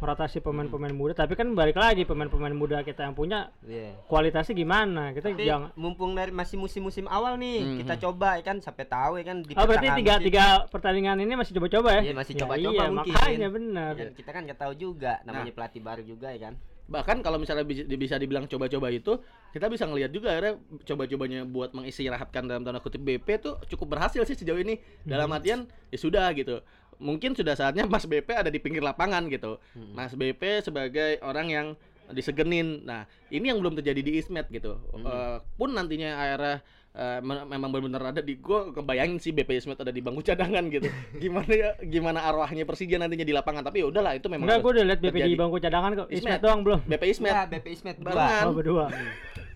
[0.00, 1.12] merotasi pemain-pemain muda?
[1.14, 3.94] Tapi kan balik lagi pemain-pemain muda kita yang punya Iya.
[4.04, 5.12] kualitasnya gimana?
[5.12, 8.84] Kita Tapi jangan mumpung dari masih musim-musim awal nih, Hmm, kita coba ya kan sampai
[8.84, 10.26] tahu ya kan di Oh berarti tiga musim.
[10.26, 12.02] tiga pertandingan ini masih coba-coba ya?
[12.02, 13.12] Iya, masih Ya, coba-coba iya, mungkin.
[13.14, 13.92] Makanya benar.
[13.94, 15.54] Dan kita kan nggak tahu juga namanya Nah.
[15.54, 16.56] pelatih baru juga ya kan.
[16.90, 19.14] bahkan kalau misalnya bisa, dibilang coba-coba itu
[19.54, 24.18] kita bisa ngelihat juga akhirnya coba-cobanya buat mengistirahatkan dalam tanda kutip BP tuh cukup berhasil
[24.26, 24.74] sih sejauh ini
[25.06, 26.58] dalam artian ya sudah gitu
[27.00, 29.92] mungkin sudah saatnya Mas BP ada di pinggir lapangan gitu Hmm.
[29.92, 31.66] Mas BP sebagai orang yang
[32.08, 36.56] disegenin nah ini yang belum terjadi di Ismet gitu Eh, pun nantinya akhirnya
[36.90, 40.66] eh, me- memang benar-benar ada di gue kebayangin sih BP Ismet ada di bangku cadangan
[40.68, 40.90] gitu
[41.22, 44.70] gimana ya gimana arwahnya Persija nantinya di lapangan tapi ya udahlah itu memang Enggak, gue
[44.72, 45.34] udah lihat BP di terjadi.
[45.36, 46.06] bangku cadangan kok.
[46.08, 46.18] Ismet.
[46.20, 46.80] Ismet doang belum.
[46.84, 48.44] BP Ismet Enggak, BP Ismet Barengan.
[48.44, 48.84] Oh, berdua.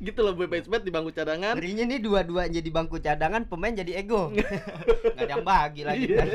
[0.01, 3.92] gitu loh BP Ismet di bangku cadangan Ngerinya nih dua-dua jadi bangku cadangan, pemain jadi
[3.97, 4.30] ego.
[5.14, 6.28] Nggak ada yang bagi lagi kan.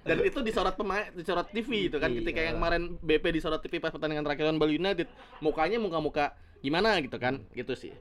[0.00, 2.08] Dan itu disorot pemain disorot TV itu kan.
[2.08, 2.24] Iya.
[2.24, 5.06] ketika yang kemarin BP disorot TV pas pertandingan terakhir lawan Bali United
[5.38, 7.44] mukanya muka-muka gimana gitu kan.
[7.52, 7.92] Gitu sih.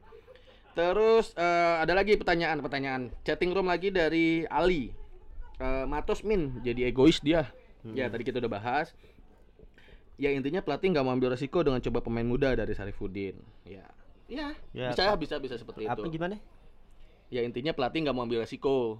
[0.73, 4.95] Terus eh, ada lagi pertanyaan-pertanyaan chatting room lagi dari Ali.
[5.59, 7.51] Eh, Matos Min jadi egois dia.
[7.83, 8.95] Ya tadi kita udah bahas.
[10.19, 13.87] Ya intinya pelatih nggak mau ambil resiko dengan coba pemain muda dari Sarifudin ya.
[14.29, 16.15] Ya, Ya, bisa bisa bisa seperti Apa itu.
[16.15, 16.37] gimana?
[17.29, 18.97] ya intinya pelatih nggak mau ambil resiko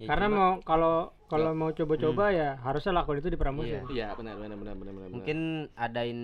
[0.00, 0.96] Ya, Karena cuma mau kalau
[1.28, 3.84] kalau mau coba-coba ya harusnya lakukan itu di pramusim.
[3.86, 3.92] Iya.
[3.92, 5.38] iya benar benar benar benar benar mungkin
[5.76, 6.20] adain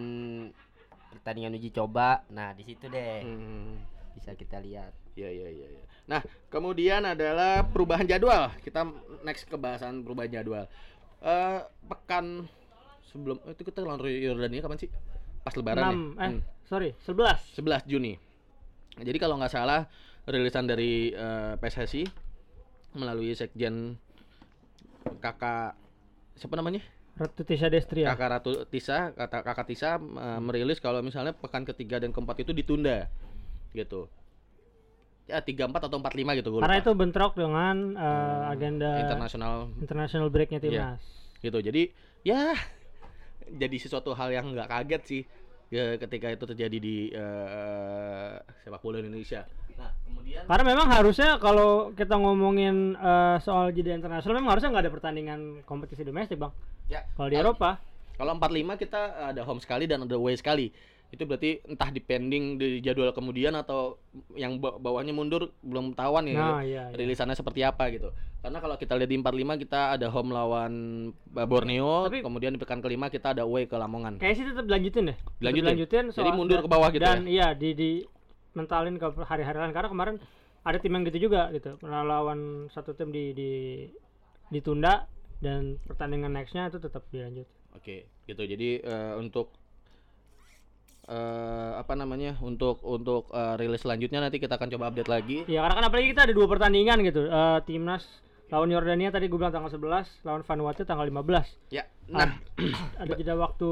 [1.12, 2.24] pertandingan uji coba.
[2.33, 3.85] Nah, di situ deh Hmm.
[4.16, 4.97] bisa kita lihat.
[5.12, 5.66] Iya iya iya.
[5.70, 5.85] iya.
[6.09, 8.49] Nah kemudian adalah perubahan jadwal.
[8.61, 8.89] Kita
[9.22, 10.64] next ke bahasan perubahan jadwal.
[11.20, 12.49] Eh pekan
[13.07, 14.91] sebelum itu kita lawan Yordania kapan sih?
[15.45, 16.24] Pas Lebaran 6 ya.
[16.24, 18.16] eh Hmm, sorry 11 11 Juni.
[18.97, 19.85] Jadi kalau nggak salah
[20.24, 22.26] rilisan dari eh, PSSI
[22.97, 24.01] melalui sekjen
[25.20, 25.76] kakak
[26.36, 26.82] siapa namanya?
[27.16, 28.12] Ratu Tisha Destria.
[28.12, 32.53] Kakak Ratu Tisa, kata kakak Tisa eh, merilis kalau misalnya pekan ketiga dan keempat itu
[32.53, 33.09] ditunda
[33.72, 34.09] gitu.
[35.26, 40.62] Ya 34 atau 45 gitu gue Karena itu bentrok dengan eh, agenda internasional international breaknya
[40.62, 41.03] timnas.
[41.42, 41.90] gitu jadi
[42.22, 42.55] ya
[43.61, 45.22] jadi sesuatu hal yang nggak kaget sih
[45.74, 51.68] ya, ketika itu terjadi di eh, sepak bola Indonesia nah kemudian Karena memang harusnya kalau
[51.93, 56.53] kita ngomongin eh, soal jeda internasional memang harusnya nggak ada pertandingan kompetisi domestik bang.
[56.87, 57.81] ya Kalau di Eropa,
[58.14, 58.49] kalau 45
[58.79, 60.72] kita ada home sekali dan ada away sekali
[61.07, 63.95] itu berarti entah dipending di jadwal kemudian atau
[64.35, 66.97] yang ba- bawahnya mundur belum tahuan ya nah iya, iya.
[66.99, 68.11] rilisannya seperti apa gitu
[68.43, 70.72] karena kalau kita lihat di 45 kita ada home lawan
[71.31, 75.03] Borneo Tapi- kemudian di pekan kelima kita ada away ke Lamongan Kayaknya sih tetap dilanjutin
[75.05, 75.16] deh.
[75.16, 75.62] Tetap Dilanjutin?
[75.64, 77.91] dilanjutin Jadi soal- mundur ke bawah gitu Dan iya di di
[78.57, 80.16] mentalin ke hari-hari lain karena kemarin
[80.66, 81.78] ada tim yang gitu juga gitu.
[81.84, 83.50] Lawan satu tim di di
[84.50, 85.07] ditunda
[85.38, 87.46] dan pertandingan nextnya itu tetap dilanjut.
[87.76, 88.42] Oke, gitu.
[88.42, 89.52] Jadi eh, untuk
[91.07, 92.40] eh, apa namanya?
[92.40, 95.38] Untuk untuk eh, rilis selanjutnya nanti kita akan coba update lagi.
[95.46, 97.28] Ya karena kan apalagi kita ada dua pertandingan gitu.
[97.28, 98.02] Eh, timnas
[98.46, 101.74] lawan Yordania tadi gue bilang tanggal 11, lawan Vanuatu tanggal 15.
[101.74, 101.82] Ya.
[102.07, 102.38] Nah,
[103.02, 103.70] Ada jeda waktu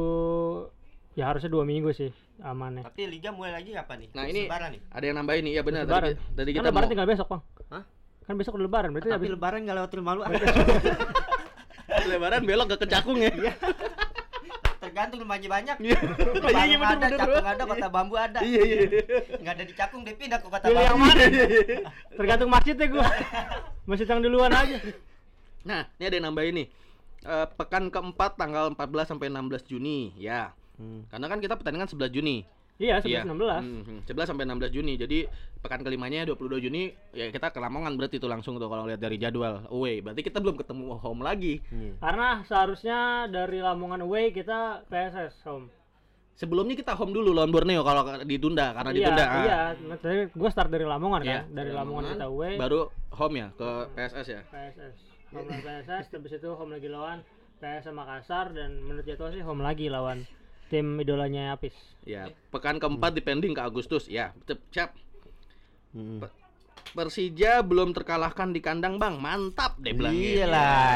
[1.15, 2.11] ya harusnya dua minggu sih
[2.43, 2.83] amannya.
[2.83, 4.09] Tapi liga mulai lagi kapan nih?
[4.11, 4.81] Nah, ini- lebaran nih.
[4.91, 5.53] ada yang nambahin nih.
[5.55, 5.83] Ya benar.
[5.87, 6.11] Lebaran.
[6.11, 7.43] Tadi, tadi Kan kita lebaran mau tinggal besok, Bang.
[7.71, 7.83] Hah?
[8.25, 10.23] Kan besok udah lebaran, berarti Tapi habis lebaran nggak lewat rumah lu.
[12.11, 13.31] lebaran belok ke Kecakung ya.
[14.85, 15.77] Tergantung rumahnya banyak.
[15.81, 15.99] Iya.
[16.45, 18.39] Barang Iya, ada, cakung ada, kota bambu ada.
[18.45, 18.79] Iya, iya.
[19.41, 21.09] Nggak ada di cakung, dia pindah ke kota Pilih yang bambu.
[21.09, 21.25] mana?
[22.21, 23.07] Tergantung masjidnya gua.
[23.89, 24.77] Masjid yang duluan aja.
[25.65, 26.67] Nah, ini ada yang nambahin nih.
[27.25, 30.53] Eh, pekan keempat tanggal 14 sampai 16 Juni, ya.
[30.75, 31.07] Hmm.
[31.07, 32.43] Karena kan kita pertandingan 11 Juni.
[32.75, 33.23] Iya, Iya.
[33.23, 33.63] 11 16.
[33.63, 34.99] Mhm, 11 sampai 16 Juni.
[34.99, 35.19] Jadi
[35.63, 36.83] pekan kelimanya 22 Juni
[37.15, 40.03] ya kita ke Lamongan berarti itu langsung tuh kalau lihat dari jadwal away.
[40.03, 41.63] Berarti kita belum ketemu home lagi.
[41.71, 41.95] Iya.
[42.03, 42.99] Karena seharusnya
[43.31, 45.71] dari Lamongan away kita PSS home.
[46.35, 49.23] Sebelumnya kita home dulu lawan Borneo kalau ditunda karena iya, ditunda.
[49.23, 49.39] ah.
[49.39, 49.59] Iya,
[50.03, 51.55] tadi gue start dari Lamongan Iya, kan.
[51.55, 54.41] Dari Lamongan kita away baru home ya ke PSS ya.
[54.51, 54.97] PSS.
[55.31, 57.23] Home PSS, habis itu home lagi lawan
[57.63, 60.27] PSS Makassar dan menurut jadwal sih home lagi lawan
[60.67, 61.75] tim idolanya Apis.
[62.03, 64.07] Ya, pekan keempat dipending ke Agustus.
[64.07, 64.93] Ya, cep- siap.
[65.91, 66.21] Hmm.
[66.21, 66.43] Pe-
[66.87, 69.19] Persija belum terkalahkan di kandang, Bang.
[69.19, 70.31] Mantap deh bilangnya.
[70.31, 70.95] Iya lah.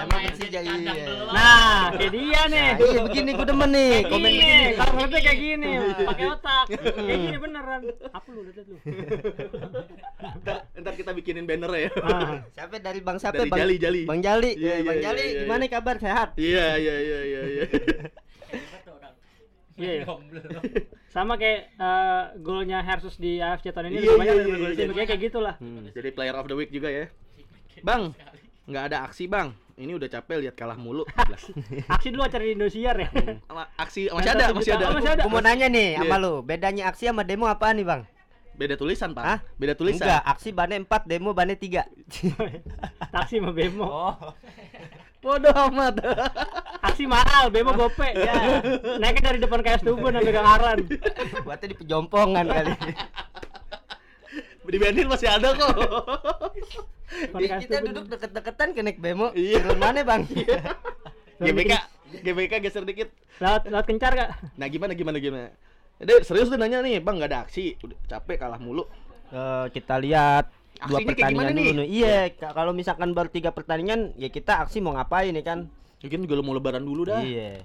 [0.00, 0.94] Emang Persija iya.
[1.26, 2.68] Nah, kayak dia nih.
[2.70, 4.76] Nah, iya begini gue demen nih Kayak komen gini, begini.
[4.76, 5.70] kalau ngeliatnya kayak gini,
[6.04, 6.64] pakai otak.
[6.94, 7.80] Kayak gini beneran.
[8.12, 8.76] Apa lu lihat lu?
[10.38, 11.90] Ntar, ntar kita bikinin banner ya.
[11.98, 14.02] Ah, Siapa dari Bang siapa Dari Bang Jali, Jali.
[14.06, 14.50] Bang Jali.
[14.54, 15.96] Iya, Eh, iya, Bang iya, Jali iya, gimana kabar?
[15.98, 16.28] Sehat?
[16.36, 17.42] Iya, iya, iya, iya,
[19.78, 19.92] iya.
[20.00, 20.04] iya.
[20.04, 20.82] iya.
[21.10, 24.70] Sama kayak eh, golnya Hersus di AFC tahun ini Iya, lebih banyak iya, iya, gol
[24.70, 24.86] iya.
[24.86, 25.54] Simic, kayak gitulah.
[25.58, 25.86] Hmm.
[25.90, 27.06] Jadi player of the week juga ya.
[27.86, 28.14] Bang,
[28.66, 29.54] nggak ada aksi, Bang.
[29.74, 31.02] Ini udah capek lihat kalah mulu.
[31.98, 33.10] Aksi dulu acara di Indosiar ya.
[33.42, 34.84] Sama aksi masih ada, masih ada.
[34.86, 35.22] Oh, masih ada.
[35.26, 36.22] Mau nanya nih sama Iya.
[36.22, 38.06] lu, bedanya aksi sama demo apaan nih, Bang?
[38.54, 39.24] Beda tulisan, Pak.
[39.26, 39.38] Hah?
[39.58, 40.06] Beda tulisan.
[40.06, 41.82] Enggak, aksi bannya 4, demo bannya 3.
[43.14, 43.86] Taksi sama bemo.
[43.90, 44.14] Oh.
[45.24, 45.94] Bodoh amat.
[46.86, 48.04] Aksi mahal, bemo gope.
[48.24, 48.60] Ya.
[49.00, 50.84] Naiknya dari depan KS Tubun sampai Gang Arlan.
[51.42, 52.72] Buatnya di pejompongan kali.
[54.64, 55.70] Di Benhil masih ada kok.
[57.36, 59.30] Di- kita duduk deket-deketan ke naik bemo.
[59.36, 59.60] Iya.
[59.62, 60.26] Turun mana, Bang?
[61.38, 61.72] GBK,
[62.24, 63.12] GBK geser dikit.
[63.38, 64.30] Lewat lewat kencar gak?
[64.56, 65.52] Nah, gimana gimana gimana?
[66.00, 67.76] Dek, serius tuh nanya nih, Bang, nggak ada aksi.
[67.86, 68.88] Udah capek kalah mulu.
[69.30, 71.64] Eh, kita lihat Aksinya gimana pertandingan nih?
[71.64, 71.88] dulu nih.
[71.88, 75.58] Iya, ka- kalau misalkan baru tiga pertandingan, ya kita aksi mau ngapain ya kan?
[76.00, 77.20] Mungkin juga lu mau lebaran dulu dah.
[77.20, 77.62] Iya.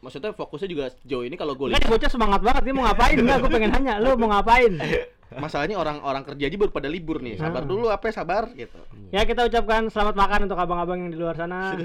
[0.00, 3.16] Maksudnya fokusnya juga sejauh ini kalau gue lihat bocah semangat banget dia mau ngapain?
[3.16, 4.72] Enggak, gue pengen nanya, lu mau ngapain?
[5.30, 7.38] masalahnya orang-orang kerja aja baru pada libur nih.
[7.38, 7.68] Sabar Ah.
[7.68, 8.80] dulu apa ya, sabar gitu.
[9.10, 11.74] Ya kita ucapkan selamat makan untuk abang-abang yang di luar sana.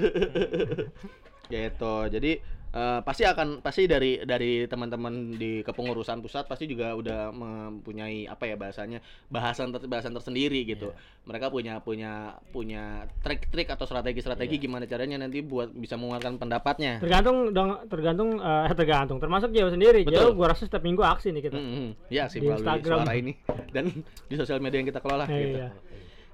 [1.46, 1.94] Gitu.
[2.14, 2.32] Jadi
[2.76, 8.44] eh, pasti akan pasti dari dari teman-teman di kepengurusan pusat pasti juga udah mempunyai apa
[8.44, 10.92] ya bahasanya bahasan ter- bahasan tersendiri gitu.
[11.24, 17.00] Mereka punya punya punya trik-trik atau strategi-strategi gimana caranya nanti buat bisa mengeluarkan pendapatnya.
[17.00, 19.18] Tergantung dong, tergantung eh tergantung.
[19.18, 20.04] Termasuk Jawa sendiri.
[20.04, 20.30] Betul.
[20.30, 21.56] Jawa gua rasa setiap minggu aksi nih kita.
[21.56, 21.88] Mm-mm.
[22.12, 23.08] Ya sih Di Instagram.
[23.08, 23.32] suara ini
[23.72, 23.88] dan
[24.28, 25.56] di sosial media yang kita kelola Eh, gitu.
[25.56, 25.68] iya.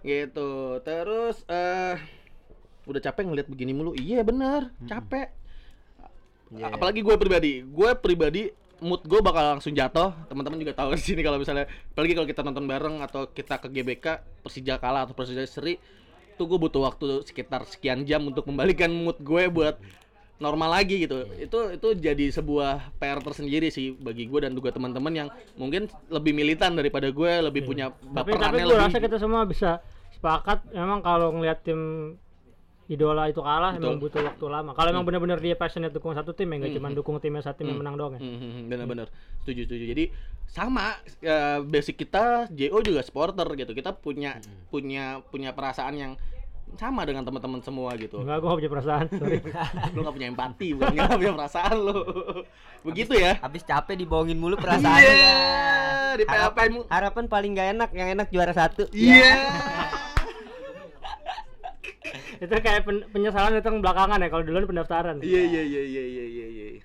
[0.02, 0.50] Gitu.
[0.82, 1.96] Terus eh
[2.82, 3.94] udah capek ngeliat begini mulu.
[3.94, 5.30] Iya benar, capek.
[6.52, 6.68] Iya.
[6.72, 8.42] Apalagi gue pribadi, gue pribadi
[8.82, 10.12] mood gue bakal langsung jatuh.
[10.28, 13.68] Teman-teman juga tahu di sini kalau misalnya, apalagi kalau kita nonton bareng atau kita ke
[13.70, 14.06] GBK
[14.44, 15.78] Persija kalah atau Persija seri,
[16.36, 19.78] tuh gue butuh waktu sekitar sekian jam untuk membalikan mood gue buat
[20.42, 21.22] normal lagi gitu.
[21.38, 26.34] Itu itu jadi sebuah PR tersendiri sih bagi gue dan juga teman-teman yang mungkin lebih
[26.34, 28.10] militan daripada gue, lebih punya Iya.
[28.12, 28.82] Tapi tapi baperannya lebih.
[28.82, 29.78] rasa kita semua bisa
[30.12, 31.80] sepakat memang kalau ngelihat tim
[32.84, 33.84] idola itu kalah Betul.
[33.84, 34.70] emang butuh waktu lama.
[34.72, 36.96] Kalau emang benar-benar dia passionate dukung satu tim ya nggak Hmm, cuma hmm.
[36.96, 37.82] dukung timnya satu tim yang Hmm.
[37.82, 38.20] menang doang ya.
[38.20, 39.06] Hmm, hmm, hmm, benar-benar
[39.38, 40.04] setuju setuju jadi
[40.46, 40.84] sama
[41.18, 46.12] ya, basic kita JO juga supporter gitu kita punya punya punya perasaan yang
[46.72, 49.38] sama dengan teman-teman semua gitu Enggak, gua nggak punya perasaan, sorry.
[49.92, 51.96] lu nggak punya empati bukan nggak punya perasaan lu
[52.86, 55.04] begitu ya Habis capek dibohongin mulu perasaannya.
[55.04, 55.36] iya
[56.12, 58.84] di Harapan, harapan paling gak enak, yang enak juara satu.
[58.90, 59.32] iya
[62.42, 65.22] itu kayak pen- penyesalan datang belakangan ya kalau duluan pendaftaran.
[65.22, 66.82] iya iya iya iya iya iya iya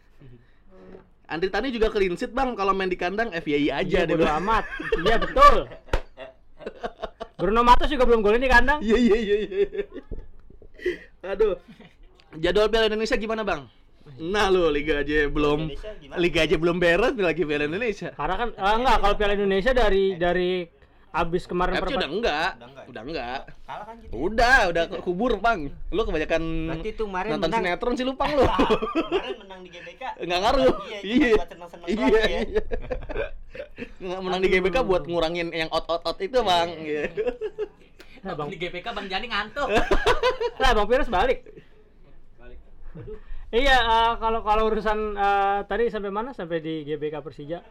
[1.28, 4.64] Andri Tani juga clean sheet bang kalau main di kandang FYI aja Iya, deh amat.
[4.96, 5.56] Iya, betul.
[7.36, 8.80] Bruno Matos juga belum golin di kandang.
[8.80, 9.68] Iya iya iya iya.
[11.28, 11.60] Aduh.
[12.40, 13.68] Jadwal Piala Indonesia gimana, Bang?
[14.16, 16.16] Nah, lu liga aja belum Indonesia gimana?
[16.16, 18.10] liga aja belum beres nih lagi Piala Indonesia.
[18.16, 20.64] Karena kan ah, enggak kalau Piala Indonesia dari dari
[21.16, 22.52] abis kemarin FC udah perempat enggak.
[22.58, 22.86] Udah enggak.
[22.88, 23.42] Udah enggak.
[23.64, 24.12] Kalah kan gitu.
[24.14, 25.60] Udah, udah kubur, Bang.
[25.90, 26.44] Lu kebanyakan
[26.76, 27.64] Berarti itu kemarin nonton menang.
[27.64, 28.44] sinetron sih lu, Pang lu.
[28.48, 30.04] Kemarin menang di GBK.
[30.22, 30.74] Enggak ngaruh.
[30.84, 31.28] Iya, Iya.
[31.32, 31.96] Iya.
[31.98, 32.22] doang ya.
[32.28, 32.64] iya.
[34.04, 36.70] Nggak menang di GBK buat ngurangin yang out-out-out itu, Bang.
[36.76, 37.04] Iya.
[38.26, 39.68] Nah, Bang, di GPK Bang Jani ngantuk.
[40.62, 41.46] nah, Bang Pirus balik.
[43.48, 46.36] Iya, eh, kalau kalau urusan eh, tadi sampai mana?
[46.36, 47.64] Sampai di GBK Persija.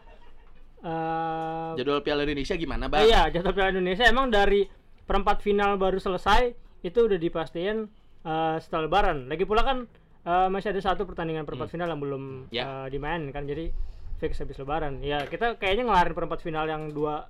[0.77, 3.01] Eh, Jadwal Piala Indonesia gimana, Bang?
[3.03, 4.65] Iya, jadwal Piala Indonesia emang dari
[5.03, 7.77] perempat final baru selesai itu udah dipastiin
[8.23, 9.25] eh, setelah lebaran.
[9.25, 9.89] Lagi pula kan
[10.23, 12.23] eh, masih ada satu pertandingan perempat final yang belum
[12.53, 12.85] Ya.
[12.85, 13.43] eh, dimainin kan.
[13.43, 13.73] Jadi
[14.17, 15.01] fix habis lebaran.
[15.01, 17.25] Ya, kita kayaknya ngelarin perempat final yang dua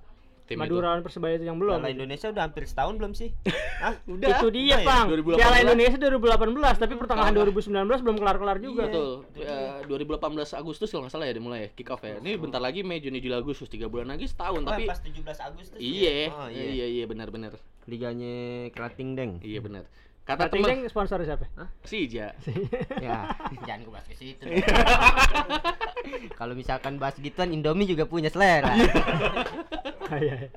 [0.48, 1.76] Tim Madura lawan Persebaya itu yang belum.
[1.76, 3.36] Piala Indonesia udah hampir setahun belum sih?
[3.84, 3.94] Hah?
[4.08, 4.40] Udah.
[4.40, 4.88] Itu dia, Udah ya?
[4.88, 5.06] Bang.
[5.12, 5.36] 2018.
[5.36, 7.46] Piala Indonesia 2018, tapi pertengahan Kalah.
[7.52, 8.82] 2019 belum kelar-kelar juga.
[8.88, 9.10] Betul.
[9.36, 12.16] Eh, 2018 Agustus kalau nggak salah ya dimulai ya, kick off ya.
[12.16, 15.20] Ini bentar lagi Mei, Juni, Juli, Agustus 3 bulan lagi setahun Oh, tapi pas 17
[15.20, 15.76] Agustus.
[15.76, 17.52] iya, Oh, iya, iya, iya benar-benar.
[17.84, 19.32] Liganya Kerating Deng.
[19.40, 19.84] Iya benar.
[20.28, 21.48] Kata teman sponsor siapa?
[21.88, 22.36] Sija.
[23.04, 23.32] ya,
[23.64, 24.44] jangan gue bahas ke situ.
[26.40, 28.76] Kalau misalkan bahas gituan Indomie juga punya selera.
[30.08, 30.48] Iya.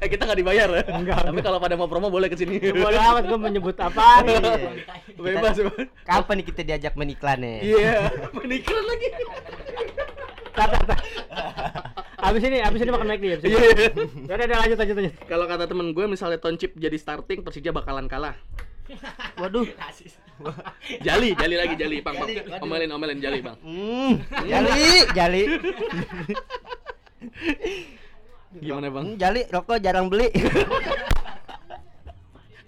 [0.00, 0.84] Eh kita nggak dibayar ya?
[0.88, 2.56] Enggak, Tapi kalau pada mau promo boleh ke sini.
[2.72, 4.24] Bodoh amat gue menyebut apa?
[4.24, 4.72] Iya.
[5.20, 5.56] Bebas.
[6.08, 7.56] Kapan nih kita diajak meniklan ya?
[7.60, 7.96] Iya,
[8.32, 9.08] menikah lagi.
[12.18, 13.38] Abis ini, abis ini makan McD ya.
[13.46, 13.58] Iya.
[14.26, 15.14] Udah, udah, lanjut, lanjut, lanjut.
[15.30, 18.34] Kalau kata temen gue misalnya Toncip jadi starting Persija bakalan kalah.
[19.38, 19.66] Waduh.
[21.06, 22.14] Jali, jali lagi jali, Bang.
[22.18, 22.62] Waduh.
[22.62, 23.58] Omelin, omelin jali, Bang.
[23.62, 25.42] Hmm, jali, jali.
[28.64, 29.06] Gimana, Bang?
[29.18, 30.30] Jali rokok jarang beli.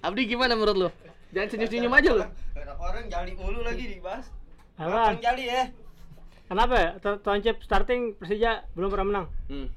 [0.00, 0.88] Abdi gimana menurut lu?
[1.36, 2.24] Jangan senyum-senyum aja lu.
[2.80, 4.32] Orang jali mulu lagi dibahas.
[4.80, 5.14] Apa?
[5.14, 5.68] Orang jali ya.
[6.50, 6.90] Kenapa ya?
[6.98, 9.26] To- Toncip starting Persija belum pernah menang.
[9.46, 9.70] Hmm.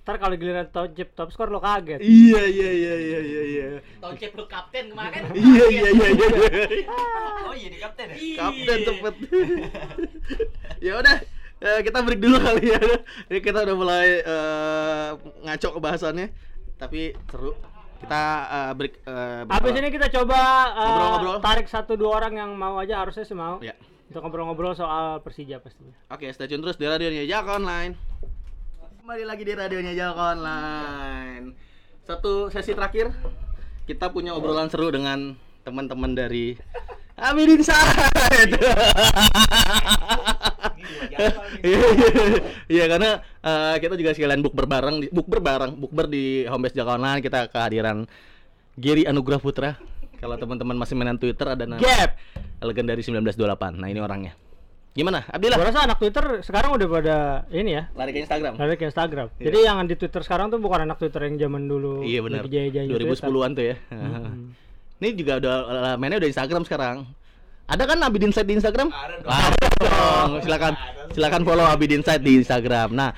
[0.00, 1.96] Ntar kalau giliran Toncip top skor lo kaget.
[1.98, 3.66] Iya, iya, iya, iya, iya, iya.
[3.98, 5.22] Toncep lu kapten kemarin.
[5.32, 6.28] Iya, iya, iya, iya.
[7.48, 8.16] Oh iya di kapten ya?
[8.36, 9.14] Kapten cepet.
[10.86, 11.16] ya udah,
[11.58, 12.80] eh, kita break dulu kali ya.
[13.26, 15.08] Ini kita udah mulai eh,
[15.42, 16.26] ngaco ke bahasannya,
[16.76, 17.56] tapi seru.
[18.00, 18.92] Kita eh, break.
[19.02, 20.40] eh, Habis ini kita coba
[20.70, 21.36] uh, Ngobrol-ngobrol.
[21.40, 23.56] tarik satu dua orang yang mau aja harusnya sih mau.
[23.60, 23.72] Ya.
[24.10, 25.94] Untuk ngobrol-ngobrol soal Persija pastinya.
[26.10, 27.94] Oke, stay tune terus di radionya Jaka Online.
[28.98, 31.54] Kembali lagi di radionya Jaka Online.
[32.02, 33.14] Satu sesi terakhir,
[33.86, 36.58] kita punya obrolan seru dengan teman-teman dari
[37.22, 38.58] Amidin Side.
[40.90, 41.28] Iya,
[41.62, 41.78] iya.
[42.66, 43.10] Iya, karena
[43.46, 47.22] eh, kita juga sekalian book berbareng, book berbareng, bukber di homebase Jaka Online.
[47.22, 48.10] Kita kehadiran
[48.74, 49.78] Gary Anugrah Putra.
[50.20, 52.20] Kalau teman-teman masih mainan Twitter ada nama Gap.
[52.60, 53.80] Legendary 1928.
[53.80, 54.36] Nah, ini orangnya.
[54.92, 55.24] Gimana?
[55.30, 55.56] Abdillah.
[55.56, 57.16] Gua rasa anak Twitter sekarang udah pada
[57.54, 57.88] ini ya.
[57.96, 58.58] lari ke Instagram.
[58.58, 59.26] Lari ke Instagram.
[59.38, 59.44] Iya.
[59.48, 62.02] Jadi yang di Twitter sekarang tuh bukan anak Twitter yang zaman dulu.
[62.04, 62.44] Iya benar.
[62.44, 63.30] lagi jaya-jayanya Twitter.
[63.32, 63.76] 2010-an tuh ya.
[63.88, 64.34] Hmm.
[65.00, 65.56] Ini juga udah
[65.96, 66.96] mainnya udah Instagram sekarang.
[67.70, 68.90] Ada kan Abidin Insight di Instagram?
[68.90, 69.30] Ada dong.
[69.30, 70.30] Ada dong.
[70.42, 70.72] Silakan
[71.14, 72.90] silakan follow Abidin Insight di Instagram.
[72.92, 73.14] Nah,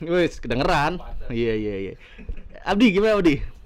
[0.00, 0.96] wis kedengeran.
[1.28, 1.94] Iya iya iya.
[2.64, 3.57] Abdi gimana Abdi?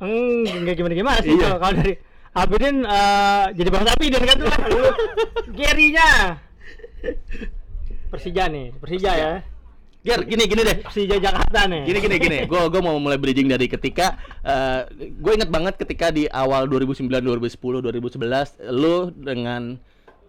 [0.00, 1.56] Enggak gimana gimana sih Iya.
[1.56, 1.94] kalau dari
[2.36, 4.48] Abidin eh, jadi bang Abidin kan tuh
[5.56, 6.08] Gerinya
[8.12, 9.32] Persija nih Persija ya
[10.06, 10.86] Ger, gini gini deh.
[10.86, 12.38] Persija Jakarta nih Gini gini gini.
[12.46, 14.14] Gue gue mau mulai bridging dari ketika
[14.94, 19.74] gue inget banget ketika di awal 2009, 2010, 2011 lu dengan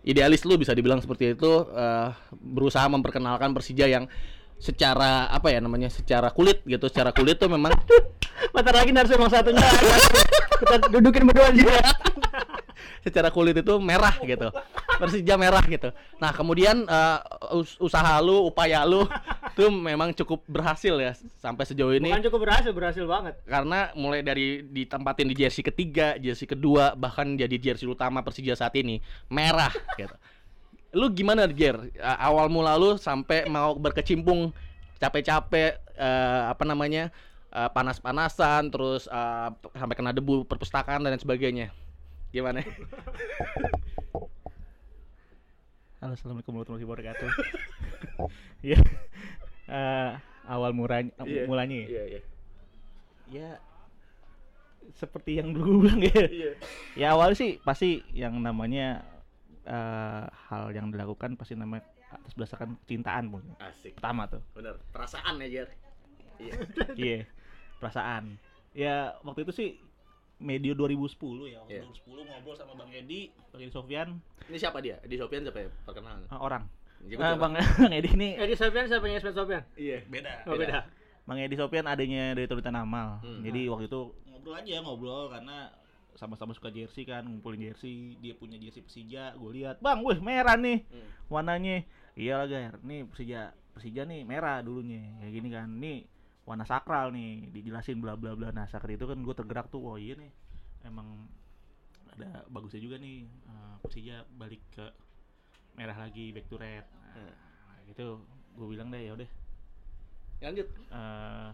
[0.02, 4.10] idealis lu bisa dibilang seperti itu eh, berusaha memperkenalkan Persija yang
[4.58, 6.86] secara apa ya namanya secara kulit gitu.
[6.90, 7.74] Secara kulit tuh memang
[8.54, 9.66] Bentar lagi narsum yang satunya
[10.58, 11.82] kita dudukin berdua juga
[13.06, 14.50] secara kulit itu merah gitu.
[14.98, 15.90] Persija merah gitu.
[16.18, 17.20] Nah kemudian eh,
[17.54, 19.06] us- usaha lu upaya lu
[19.58, 22.14] tuh memang cukup berhasil ya sampai sejauh ini.
[22.14, 23.38] Bukan cukup berhasil berhasil banget.
[23.46, 28.74] Karena mulai dari ditempatin di jersey ketiga, jersey kedua, bahkan jadi jersey utama Persija saat
[28.78, 30.14] ini merah gitu.
[30.98, 31.78] Lu gimana Jer?
[32.02, 34.50] Awal mula lu sampai mau berkecimpung
[34.98, 37.14] capek-capek eh, apa namanya?
[37.54, 41.68] eh, panas-panasan terus eh, sampai kena debu perpustakaan dan lain sebagainya.
[42.34, 42.66] Gimana?
[45.98, 47.30] Halo, assalamualaikum warahmatullahi wabarakatuh.
[48.66, 48.82] Ya,
[49.70, 50.12] eh,
[50.50, 51.46] awal muranya, Iya.
[51.46, 51.88] mulanya ya.
[51.88, 52.22] Iya, iya.
[53.30, 53.50] Ya,
[54.98, 56.26] seperti yang dulu bilang ya.
[56.26, 56.52] Iya.
[56.98, 59.06] Ya awal sih pasti yang namanya
[59.68, 63.44] eh, hal yang dilakukan pasti namanya atas berdasarkan kecintaan Bu.
[63.60, 64.00] Asik.
[64.00, 64.40] Pertama tuh.
[64.54, 64.80] Bener.
[64.90, 65.68] Perasaan ya, Jer.
[66.38, 66.54] Iya.
[66.98, 67.20] Iya,
[67.78, 68.40] perasaan.
[68.72, 69.70] Ya waktu itu sih
[70.38, 71.60] medio 2010 ya.
[71.60, 71.82] Waktu Iya.
[71.84, 74.10] 2010 ngobrol sama Bang Edi, Bang Edi Sofyan,
[74.46, 75.02] Ini siapa dia?
[75.02, 75.70] Di Sofian siapa ya?
[75.84, 76.24] Perkenalan.
[76.28, 76.64] ah, orang.
[77.00, 77.42] Jadi Ah, siapa?
[77.42, 80.00] Bang, Bang Edi ini Edi Sofian siapa yang Esmet Sofian Iya.
[80.08, 80.32] beda.
[80.46, 80.80] oh beda
[81.26, 83.20] Bang Edi Sofian adanya dari Tulisan Amal.
[83.20, 83.44] Hmm.
[83.44, 85.68] Jadi waktu itu ngobrol aja ngobrol karena
[86.18, 90.58] sama-sama suka jersey kan, ngumpulin jersey, dia punya jersey Persija, gue lihat, "Bang, wih merah
[90.58, 91.10] nih Hmm.
[91.30, 91.86] warnanya."
[92.18, 92.74] Iya lah, Gar.
[92.82, 95.06] Nih Persija, Persija nih merah dulunya.
[95.22, 95.70] Kayak gini kan.
[95.78, 96.10] Nih
[96.44, 98.50] warna sakral nih, dijelasin bla bla bla.
[98.50, 100.34] Nah, saat itu kan gue tergerak tuh, "Oh iya nih.
[100.82, 101.30] Emang
[102.18, 104.90] ada bagusnya juga nih eh, Persija balik ke
[105.78, 108.26] merah lagi back to red." Nah, gitu
[108.58, 109.30] gue bilang deh ya udah
[110.42, 110.68] Lanjut.
[110.90, 111.50] eh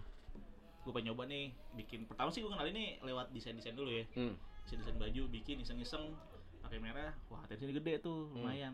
[0.84, 4.04] gue pengen nyoba nih bikin pertama sih gue kenal ini lewat desain desain dulu ya
[4.16, 4.36] Hmm.
[4.64, 6.16] Desain desain baju bikin iseng iseng
[6.60, 8.36] pakai merah wah atensinya gede tuh Hmm.
[8.40, 8.74] lumayan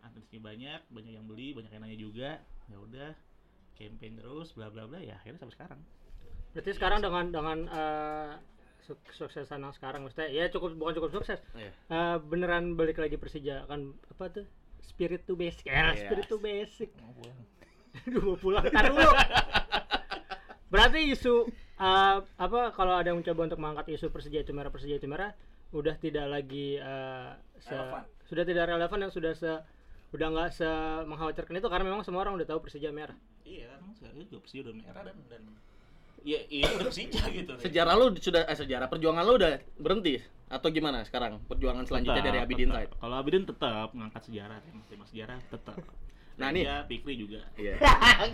[0.00, 2.30] atensinya banyak banyak yang beli banyak yang nanya juga
[2.66, 3.10] ya udah
[3.74, 5.80] campaign terus bla bla bla ya akhirnya sampai sekarang
[6.50, 8.30] Berarti sekarang dengan dengan eh,
[8.80, 11.42] suk- suksesan yang sekarang maksudnya ya cukup bukan cukup sukses.
[11.50, 11.74] Iya.
[11.90, 14.46] Eh, beneran balik lagi Persija kan apa tuh?
[14.78, 15.66] Spirit to basic.
[15.66, 16.06] Ya, Iya.
[16.06, 16.94] spirit to basic.
[18.06, 18.62] Aduh, mau pulang.
[18.64, 19.02] Tar dulu.
[20.70, 24.96] Berarti isu eh, apa kalau ada yang mencoba untuk mengangkat isu Persija itu merah Persija
[24.96, 25.34] itu merah
[25.70, 28.02] udah tidak lagi eh, se- Relevan.
[28.24, 29.52] sudah tidak relevan dan sudah se
[30.14, 30.68] udah nggak se
[31.10, 33.18] mengkhawatirkan itu karena memang semua orang udah tahu Persija merah.
[33.42, 35.42] Iya kan, saya juga Persija udah merah dan dan
[36.22, 37.52] ya iya udah Persija gitu.
[37.58, 42.30] Sejarah lu sudah eh sejarah perjuangan lu udah berhenti atau gimana sekarang perjuangan selanjutnya Tetap,
[42.30, 42.70] dari Abidin.
[42.70, 42.90] Said?
[42.94, 45.74] Kalau Abidin tetap ngangkat sejarah, tema, tema sejarah tetap.
[46.34, 47.46] Nah, dia Pikri juga.
[47.54, 47.78] Iya.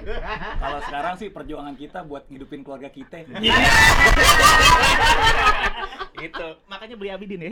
[0.63, 3.29] Kalau sekarang sih perjuangan kita buat ngidupin keluarga kita.
[6.17, 7.51] Itu makanya beli Abidin ya.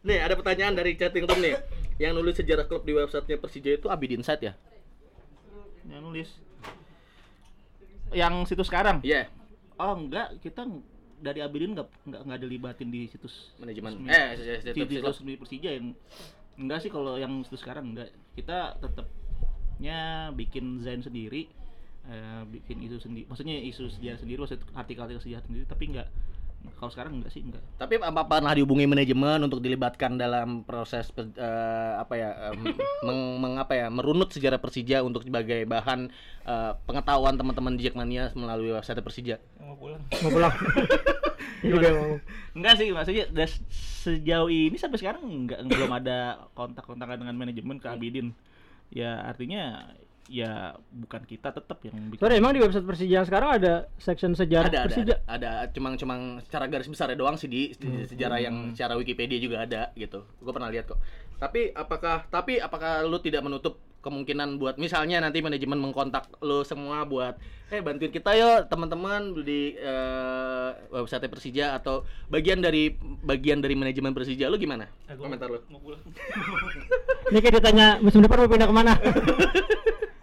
[0.00, 1.56] Nih ada pertanyaan dari chatting room nih.
[1.96, 4.52] Yang nulis sejarah klub di websitenya Persija itu Abidin Said ya?
[5.84, 6.28] Yang nulis.
[8.12, 9.00] Yang situs sekarang.
[9.00, 9.28] Iya.
[9.76, 10.68] Oh enggak, kita
[11.20, 14.04] dari Abidin nggak nggak nggak dilibatin di situs Manajemen.
[14.08, 15.92] Eh, situs- resmi Persija yang
[16.60, 18.12] enggak sih kalau yang situs sekarang enggak.
[18.36, 21.48] Kita tetapnya bikin desain sendiri,
[22.06, 23.24] eh, bikin isu sendiri.
[23.26, 26.08] Maksudnya isu sejarah sendiri, maksud artikel-artikel sejarah sendiri, tapi enggak
[26.76, 27.60] kalau sekarang enggak sih enggak.
[27.76, 32.72] Tapi apa pernah dihubungi manajemen untuk dilibatkan dalam proses per- eh, apa ya em,
[33.06, 36.08] meng, meng- apa ya merunut sejarah Persija untuk sebagai bahan
[36.44, 39.36] eh, pengetahuan teman-teman di Jackmania melalui website Persija.
[39.60, 40.02] Mau pulang.
[40.24, 40.52] Mau pulang.
[41.60, 42.16] Ini juga mau.
[42.56, 43.60] Enggak sih, maksudnya das-
[44.00, 48.32] sejauh ini sampai sekarang enggak belum ada kontak-kontakan dengan manajemen ke Abidin.
[48.88, 49.92] Ya artinya
[50.30, 52.22] ya bukan kita tetap yang bikin.
[52.22, 55.14] Sorry, emang di website Persija yang sekarang ada section sejarah ada, ada, Persija.
[55.26, 59.42] ada, ada, cumang cumang secara garis besar doang sih di, di sejarah yang secara Wikipedia
[59.42, 60.22] juga ada gitu.
[60.38, 61.02] Gue pernah lihat kok.
[61.42, 67.04] Tapi apakah tapi apakah lu tidak menutup kemungkinan buat misalnya nanti manajemen mengkontak lu semua
[67.04, 67.36] buat
[67.68, 74.16] eh bantuin kita yuk teman-teman di eh, website Persija atau bagian dari bagian dari manajemen
[74.16, 74.88] Persija lu gimana?
[75.04, 75.60] Eh, gua Komentar lu.
[75.68, 76.00] Mau pulang.
[77.28, 78.94] Ini kayak ditanya musim depan mau pindah ke mana?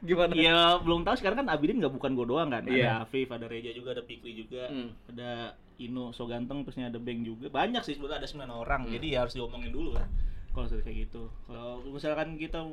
[0.07, 0.31] Gimana?
[0.33, 2.63] Ya belum tahu sekarang kan Abidin nggak bukan gue doang kan.
[2.63, 3.03] Iya.
[3.03, 4.89] Ada Afif, ada Reja juga, ada Pikri juga, Hmm.
[5.11, 7.51] ada Ino so ganteng, terusnya ada Beng juga.
[7.51, 8.81] Banyak sih sebetulnya ada 9 orang.
[8.87, 8.93] Hmm.
[8.95, 10.07] Jadi ya harus diomongin dulu lah.
[10.55, 11.29] Kalau sudah kayak gitu.
[11.45, 12.65] Kalau misalkan kita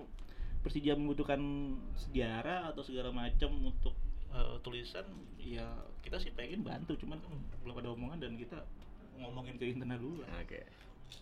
[0.64, 1.40] Persija membutuhkan
[1.92, 3.92] sejarah atau segala macam untuk
[4.32, 5.04] eh, tulisan,
[5.36, 5.68] ya
[6.00, 8.64] kita sih pengen bantu, cuman kan belum ada omongan dan kita
[9.20, 10.30] ngomongin ke internal dulu lah.
[10.40, 10.64] Oke.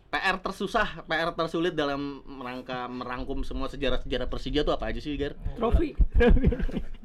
[0.08, 5.32] PR tersusah, PR tersulit dalam merangka merangkum semua sejarah-sejarah Persija tuh apa aja sih, Gar?
[5.56, 5.96] Trofi.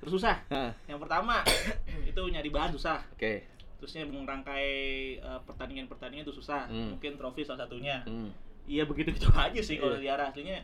[0.00, 0.36] Tersusah.
[0.50, 1.40] Hah, Yang pertama
[2.10, 3.02] itu nyari bahan susah.
[3.10, 3.50] Oke.
[3.74, 4.70] terusnya merangkai
[5.18, 6.96] eh, pertandingan-pertandingan itu susah Hmm.
[6.96, 8.32] mungkin trofi salah satunya Hmm.
[8.64, 10.16] iya begitu gitu aja sih kalau Iya.
[10.16, 10.58] sejarah aslinya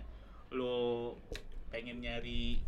[0.51, 1.15] lo
[1.69, 2.59] pengen nyari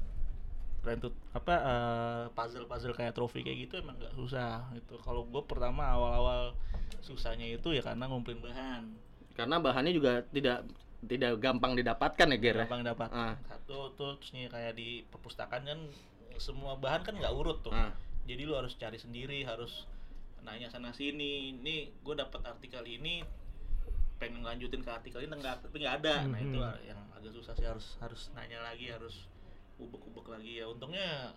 [0.83, 5.87] rentut apa eh, puzzle-puzzle kayak trofi kayak gitu emang nggak susah gitu kalau gue pertama
[5.87, 6.59] awal-awal
[6.99, 8.85] susahnya itu ya karena ngumpulin bahan
[9.33, 10.67] Karena bahannya juga tidak
[11.03, 12.55] tidak gampang didapatkan ya, Ger.
[12.55, 12.63] ya?
[12.63, 13.35] gampang dapat Ah.
[13.45, 15.81] satu tuh terus nih kayak di perpustakaan kan
[16.37, 17.95] semua bahan kan nggak urut tuh Ah.
[18.23, 19.87] jadi lu harus cari sendiri harus
[20.43, 23.23] nanya sana sini ini gue dapat artikel ini
[24.19, 26.79] pengen lanjutin ke artikel ini enggak tapi nggak ada nah itu Mhm.
[26.85, 29.27] yang agak susah sih harus harus nanya lagi harus
[29.83, 31.35] ubek-ubek lagi ya untungnya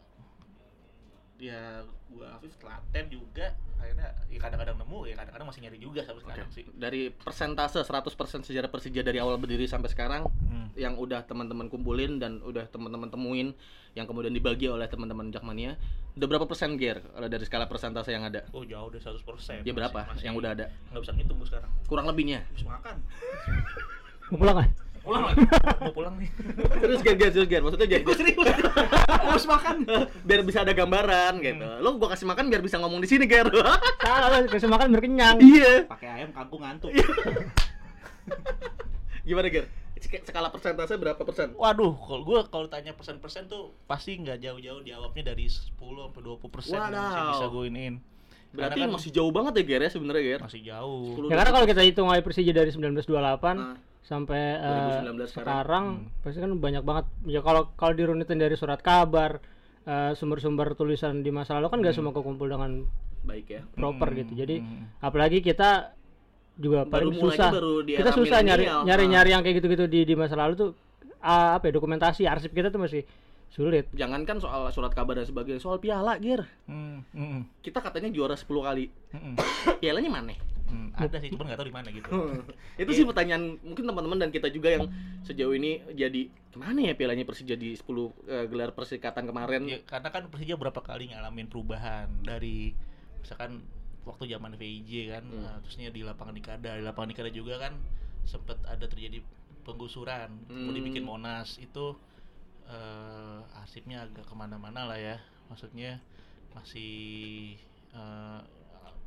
[1.35, 6.23] ya gua Afif telaten juga akhirnya ya kadang-kadang nemu ya kadang-kadang masih nyari juga sampai
[6.23, 8.07] sekarang sih Dari persentase 100%
[8.41, 10.71] sejarah Persija dari awal berdiri sampai sekarang Hmm.
[10.73, 13.51] yang udah teman-teman kumpulin dan udah teman-teman temuin
[13.91, 15.75] yang kemudian dibagi oleh teman-teman Jakmania,
[16.13, 18.47] udah berapa persen kalau dari skala persentase yang ada?
[18.51, 19.19] oh jauh deh 100%
[19.61, 20.71] Ya berapa Masih- yang udah ada?
[20.89, 22.47] nggak bisa ngitung sekarang Kurang lebihnya.
[22.47, 22.95] habis makan
[24.25, 24.69] Mau pulang kan?
[25.05, 25.45] Pulang lagi
[25.85, 26.29] mau pulang nih
[26.75, 27.61] Terus Ger, Ger, terus Ger.
[27.61, 28.47] Maksudnya jadi serius
[29.05, 29.75] habis makan
[30.27, 31.65] biar bisa ada gambaran gitu.
[31.79, 33.45] Lo gua kasih makan biar bisa ngomong di sini, Ger.
[34.01, 35.37] Salah, kasih makan biar kenyang.
[35.39, 35.85] iya.
[35.85, 36.89] pakai ayam kangkung ngantuk
[39.21, 39.65] Gimana, Ger?
[40.05, 41.57] Skala persentase berapa persen?
[41.57, 46.45] Waduh, kalau gue kalau tanya persen-persen tuh pasti nggak jauh-jauh jawabnya dari 10 sampai 20
[46.47, 47.31] persen masih Wadaw.
[47.31, 47.95] bisa gue iniin.
[48.53, 50.39] Berarti Karena kan masih jauh banget ya, Ger ya sebenarnya, Ger.
[50.45, 51.03] masih jauh.
[51.17, 53.75] 10 Ya karena kalau kita hitung aja Persija dari 1928 Ah.
[54.05, 54.61] Sampai
[55.01, 55.25] 2019 sekarang.
[55.27, 55.85] sekarang
[56.21, 57.05] pasti kan banyak banget.
[57.25, 59.41] Ya kalau kalau dirunutin dari surat kabar,
[59.83, 62.85] eh, sumber-sumber tulisan di masa lalu kan nggak semua kekumpul dengan
[63.21, 63.61] Baik ya.
[63.71, 64.31] proper Hmm, gitu.
[64.37, 65.01] Jadi hmm.
[65.01, 65.97] apalagi kita
[66.55, 67.49] juga Baru paling susah.
[67.51, 68.85] baru di Kita susah nyari milenial.
[68.85, 69.09] nyari Ah.
[69.09, 70.69] nyari yang kayak gitu-gitu di di masa lalu tuh
[71.19, 73.01] ah, apa ya dokumentasi arsip kita tuh masih
[73.47, 73.89] sulit.
[73.91, 76.45] Jangankan soal surat kabar dan sebagainya, soal piala, Ger.
[76.65, 78.85] Hmm, hmm, Kita katanya juara 10 kali.
[79.09, 79.33] hmm,
[79.81, 80.35] Pialanya mana?
[80.75, 80.99] Hmm.
[80.99, 82.09] Ada sih, cuman nggak tahu di mana gitu.
[82.81, 84.85] itu sih pertanyaan mungkin teman-teman dan kita juga yang
[85.23, 87.83] sejauh ini jadi Ke mana ya pialanya Persija di 10
[88.27, 89.67] eh, gelar persikatan kemarin?
[89.67, 92.71] Ya, karena kan Persija berapa kali ngalamin perubahan dari
[93.19, 93.63] misalkan
[94.05, 95.43] waktu zaman VIJ kan, Hmm.
[95.43, 97.73] eh, terusnya di lapangan Nikada, di lapangan Nikada juga kan
[98.23, 99.19] sempat ada terjadi
[99.65, 100.75] penggusuran, mau Hmm.
[100.77, 101.97] dibikin Monas itu
[102.65, 105.17] eh arsipnya agak ke mana-mana lah ya,
[105.49, 106.01] maksudnya
[106.53, 107.53] masih
[107.93, 108.39] eh,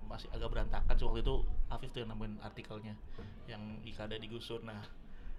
[0.09, 1.35] masih agak berantakan sih waktu itu
[1.69, 2.95] Afif tuh yang nemuin artikelnya
[3.45, 4.81] yang Ikada digusur nah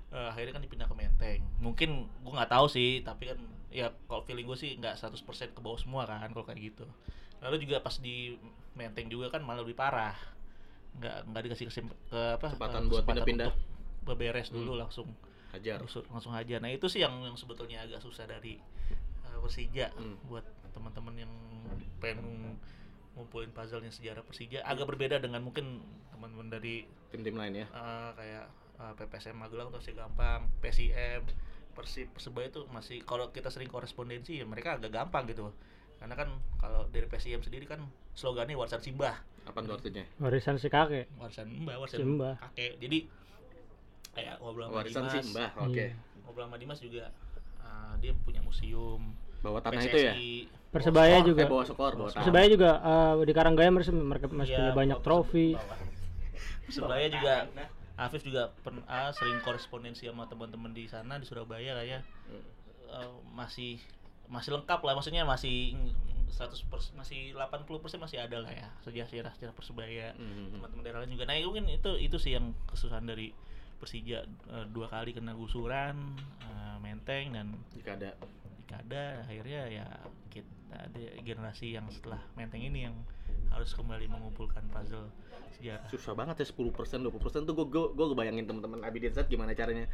[0.10, 3.40] eh, akhirnya kan dipindah ke Menteng mungkin gua nggak tahu sih tapi kan
[3.70, 5.22] ya kalau feeling gue sih nggak 100%
[5.54, 6.86] ke bawah semua kan kalau kayak gitu
[7.42, 8.38] lalu juga pas di
[8.74, 10.14] Menteng juga kan malah lebih parah
[10.98, 13.50] nggak nggak dikasih kesim, ke apa Kesempatan eh, buat pindah-pindah.
[14.02, 14.82] beberes dulu Hmm.
[14.82, 15.08] langsung
[15.54, 15.82] Hajar.
[15.82, 18.58] langsung, langsung aja nah itu sih yang yang sebetulnya agak susah dari
[19.26, 20.18] eh, Persija Hmm.
[20.26, 21.34] buat teman-teman yang
[22.02, 22.58] pengen
[23.20, 27.66] ngumpulin puzzle-nya sejarah Persija agak berbeda dengan mungkin teman-teman dari Tim-tim lain ya.
[27.68, 28.46] eh, kayak
[28.80, 31.28] eh, PPSM Magelang masih gampang, PSIM,
[31.76, 35.52] Persib, Persebaya itu masih kalau kita sering korespondensi ya mereka agak gampang gitu.
[36.00, 37.84] Karena kan kalau dari PSIM sendiri kan
[38.16, 40.08] slogannya warisan Simbah, Apa tuh artinya?
[40.18, 42.36] warisan si kakek warisan Mbah, warisan Simbah.
[42.40, 42.80] kakek.
[42.80, 42.98] Jadi
[44.10, 45.52] kayak ngobrol sama Warisan Dimas, sih Mbah.
[45.62, 45.76] Oke.
[45.76, 45.88] Iya.
[46.24, 47.06] ngobrol sama Dimas juga
[47.60, 50.14] eh, dia punya museum Bawa tanah PSSI, itu ya?
[50.70, 52.10] Persebaya Skor, juga eh, bawa skor, bawa.
[52.14, 55.86] Persebaya juga eh, di Karanggaya mereka mereka masih Iya, punya banyak bawa trofi Persebaya.
[56.66, 57.36] Persebaya juga
[58.00, 62.02] Afif juga pernah ah, sering korespondensi sama teman-teman di sana di Surabaya kayak
[62.96, 63.76] eh, masih
[64.30, 65.74] masih lengkap lah maksudnya masih
[66.30, 66.64] 100
[66.96, 67.66] masih 80
[67.98, 70.54] masih ada lah ya sejarah sejarah sejarah persebaya Mhm.
[70.56, 73.34] teman-teman daerah lain juga nah itu mungkin itu itu sih yang kesusahan dari
[73.82, 75.98] Persija eh, dua kali kena gusuran
[76.46, 77.98] eh, menteng dan Jika
[78.70, 79.88] ada Ikada akhirnya ya
[80.30, 82.96] kita ada generasi yang setelah menteng ini yang
[83.50, 85.10] harus kembali mengumpulkan puzzle
[85.58, 85.90] sejarah.
[85.90, 89.90] Susah banget ya 10% 20% tuh gue gue gue bayangin teman-teman Abidin Zat gimana caranya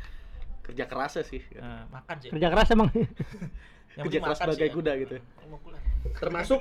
[0.59, 1.39] kerja kerasnya sih.
[1.55, 2.29] Eh, makan sih.
[2.35, 2.89] Kerja keras emang.
[3.95, 4.75] Yang kerja keras makan sebagai ya.
[4.75, 5.17] kuda gitu
[5.47, 5.81] mau pulang.
[6.19, 6.59] termasuk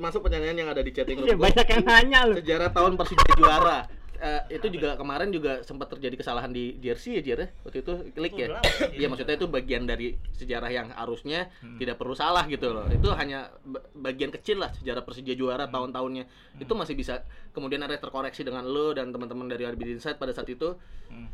[0.00, 1.44] termasuk pertanyaan yang ada di chatting Iya, group gua.
[1.52, 2.34] banyak yang nanya lu.
[2.40, 3.78] Sejarah tahun Persija juara
[4.24, 7.48] Eh, itu juga kemarin juga sempat terjadi kesalahan di jersey ya Jer ya?
[7.60, 8.56] waktu itu klik ya.
[8.88, 11.76] Iya maksudnya itu bagian dari sejarah yang harusnya Hmm.
[11.76, 15.76] tidak perlu salah gitu loh itu hanya ba- bagian kecil lah sejarah Persija juara Hmm.
[15.76, 16.24] tahun-tahunnya
[16.56, 17.20] itu masih bisa
[17.50, 20.72] kemudian ada terkoreksi dengan lo dan teman-teman dari Arbit Insight pada saat itu
[21.06, 21.28] Hmm.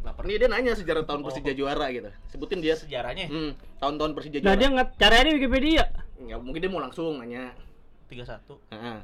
[0.00, 1.26] lapar nih dia nanya sejarah tahun Oh.
[1.26, 5.34] Persija juara gitu sebutin dia sejarahnya hmm, tahun-tahun Persija nah juara dia nggak caranya di
[5.36, 5.84] Wikipedia
[6.22, 7.50] ya mungkin dia mau langsung nanya
[8.06, 8.98] 31 Heeh.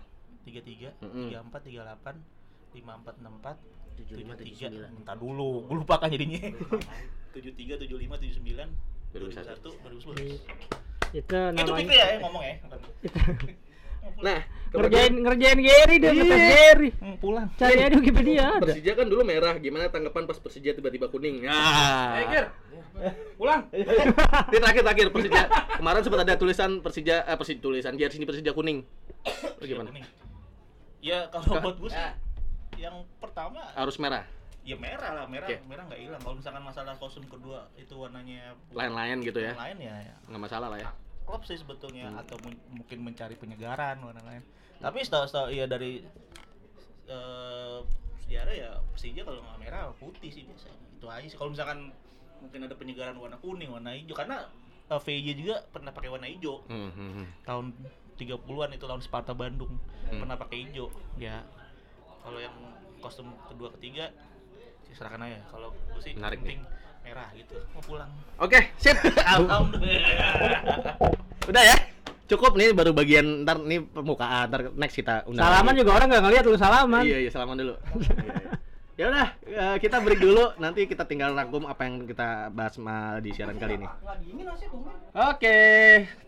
[0.44, 1.26] 33 Mm-mm.
[1.34, 2.37] 34 38
[2.74, 5.00] 54 64 75, 73 79.
[5.02, 6.38] Entar dulu, gue lupa kan jadinya
[7.34, 8.68] 73, 75, 79
[9.10, 9.14] 2001.
[9.16, 9.58] 2001,
[9.88, 10.38] 2011
[11.08, 12.54] itu Itu namanya Fikri ya yang ngomong ya?
[14.24, 16.24] Nah ngerjain ngerjain Gary dia Iya.
[16.24, 16.90] ngetes Gary.
[16.96, 17.48] Hmm, pulang.
[17.56, 18.64] Cari aja di Wikipedia ada.
[18.64, 21.44] Persija kan dulu merah gimana tanggapan pas Persija tiba-tiba kuning?
[21.44, 22.20] Nah.
[23.40, 23.68] Pulang.
[24.50, 25.44] Ini terakhir terakhir Persija.
[25.76, 28.84] Kemarin sempat ada tulisan Persija eh, Persija tulisan jersey ini Persija kuning.
[29.60, 29.88] Gimana?
[29.92, 30.04] Kuning.
[31.04, 32.27] Ya kalau buat gue sih
[32.78, 34.22] yang pertama harus merah
[34.62, 35.64] ya merah lah, merah Oke.
[35.64, 36.20] merah nggak hilang.
[36.20, 40.68] Kalau misalkan masalah kostum kedua itu warnanya lain-lain gitu ya lain ya, ya nggak masalah
[40.68, 40.90] lah ya
[41.24, 42.20] klub sih sebetulnya Hmm.
[42.20, 44.40] atau mun- mungkin mencari penyegaran warna lain.
[44.78, 46.00] Tapi setahu setahu ya dari
[47.06, 47.78] eh,
[48.22, 50.78] sejarah ya Persija kalau nggak merah putih sih biasanya.
[50.94, 51.36] Itu aja sih.
[51.36, 51.92] Kalau misalkan
[52.38, 54.44] mungkin ada penyegaran warna kuning, warna hijau karena
[54.86, 57.26] eh, VJ juga pernah pakai warna hijau Hmm, hmm, hmm.
[57.44, 57.66] tahun
[58.16, 60.18] 30-an itu lawan Sparta Bandung Hmm.
[60.18, 61.44] pernah pakai hijau ya
[62.22, 62.54] kalau yang
[62.98, 64.10] kostum kedua ketiga
[64.88, 65.40] sih serahkan aja.
[65.52, 66.60] Kalau gue sih Menarik penting
[67.04, 67.56] merah gitu.
[67.72, 68.10] Mau pulang.
[68.40, 68.96] Oke sip.
[69.36, 70.96] Alhamdulillah.
[71.48, 71.76] Udah ya.
[72.28, 75.48] Cukup nih baru bagian ntar nih permukaan ntar next kita undang.
[75.48, 75.80] Salaman lagi.
[75.80, 77.02] juga orang nggak ngeliat lu salaman.
[77.08, 77.74] Iya iya salaman dulu.
[78.98, 80.44] Ya udah eh, kita break dulu.
[80.60, 83.88] Nanti kita tinggal rangkum apa yang kita bahas ma- di siaran kali ini.
[85.16, 85.58] Oke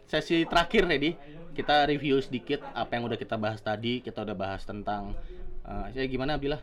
[0.09, 1.15] sesi terakhir ready
[1.55, 4.01] kita review sedikit apa yang udah kita bahas tadi.
[4.01, 5.13] Kita udah bahas tentang
[5.71, 6.61] eh ya gimana Abdillah?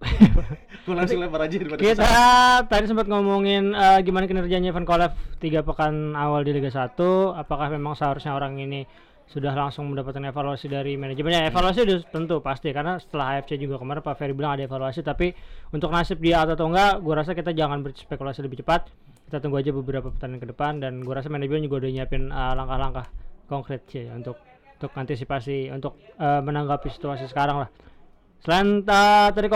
[0.88, 2.64] Gue langsung lempar aja daripada kita susah.
[2.64, 5.12] tadi sempat ngomongin eh, gimana kinerjanya Van Kolev
[5.44, 6.96] tiga pekan awal di Liga 1
[7.36, 8.88] apakah memang seharusnya orang ini
[9.30, 11.46] sudah langsung mendapatkan evaluasi dari manajemennya?
[11.54, 12.74] Evaluasi udah tentu pasti.
[12.74, 15.06] Karena setelah AFC juga kemarin Pak Ferry bilang ada evaluasi.
[15.06, 15.30] Tapi
[15.70, 18.90] untuk nasib dia atau enggak gua rasa kita jangan berspekulasi lebih cepat.
[19.30, 20.82] Kita tunggu aja beberapa pertandingan ke depan.
[20.82, 23.06] Dan gua rasa manajemen juga udah nyiapin eh, langkah-langkah
[23.46, 24.34] konkret sih untuk
[24.82, 27.70] untuk antisipasi untuk eh, menanggapi situasi sekarang lah
[28.40, 29.48] Selain uh, tadi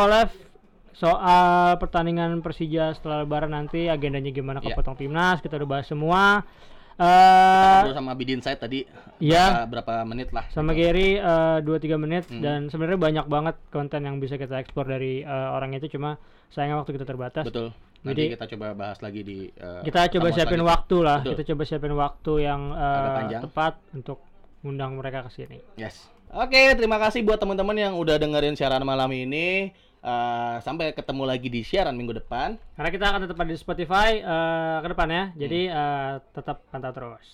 [0.94, 4.72] soal pertandingan Persija setelah lebaran nanti agendanya gimana Iya.
[4.72, 6.46] kepotong timnas kita udah bahas semua
[6.94, 8.86] Eh, Ngobrol sama Bidin Said tadi.
[9.18, 9.66] Iya.
[9.66, 10.46] Berapa, berapa menit lah.
[10.54, 10.86] sama gitu.
[10.86, 12.38] Gary eh, dua tiga menit Hmm.
[12.38, 16.78] dan sebenarnya banyak banget konten yang bisa kita ekspor dari eh, orang itu cuma sayangnya
[16.78, 17.42] waktu kita terbatas.
[17.42, 17.74] Betul.
[18.06, 20.70] Nanti Jadi- kita coba bahas lagi di eh, Kita coba siapin selanjutnya.
[20.70, 21.18] waktu lah.
[21.18, 21.32] Betul.
[21.34, 23.42] Kita coba siapin waktu yang eh, panjang.
[23.42, 24.18] tepat untuk
[24.62, 25.58] undang mereka ke sini.
[25.74, 25.98] Yes.
[26.32, 29.70] Oke, terima kasih buat teman-teman yang udah dengerin siaran malam ini.
[30.04, 32.60] Eh, sampai ketemu lagi di siaran minggu depan.
[32.76, 35.24] Karena kita akan tetap ada di Spotify eh, ke depan ya.
[35.32, 35.76] Jadi Hmm.
[35.80, 37.26] eh, tetap pantau terus.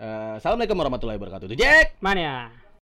[0.00, 1.52] Eh, Assalamualaikum warahmatullahi wabarakatuh.
[1.60, 2.00] Jack.
[2.00, 2.63] Mania.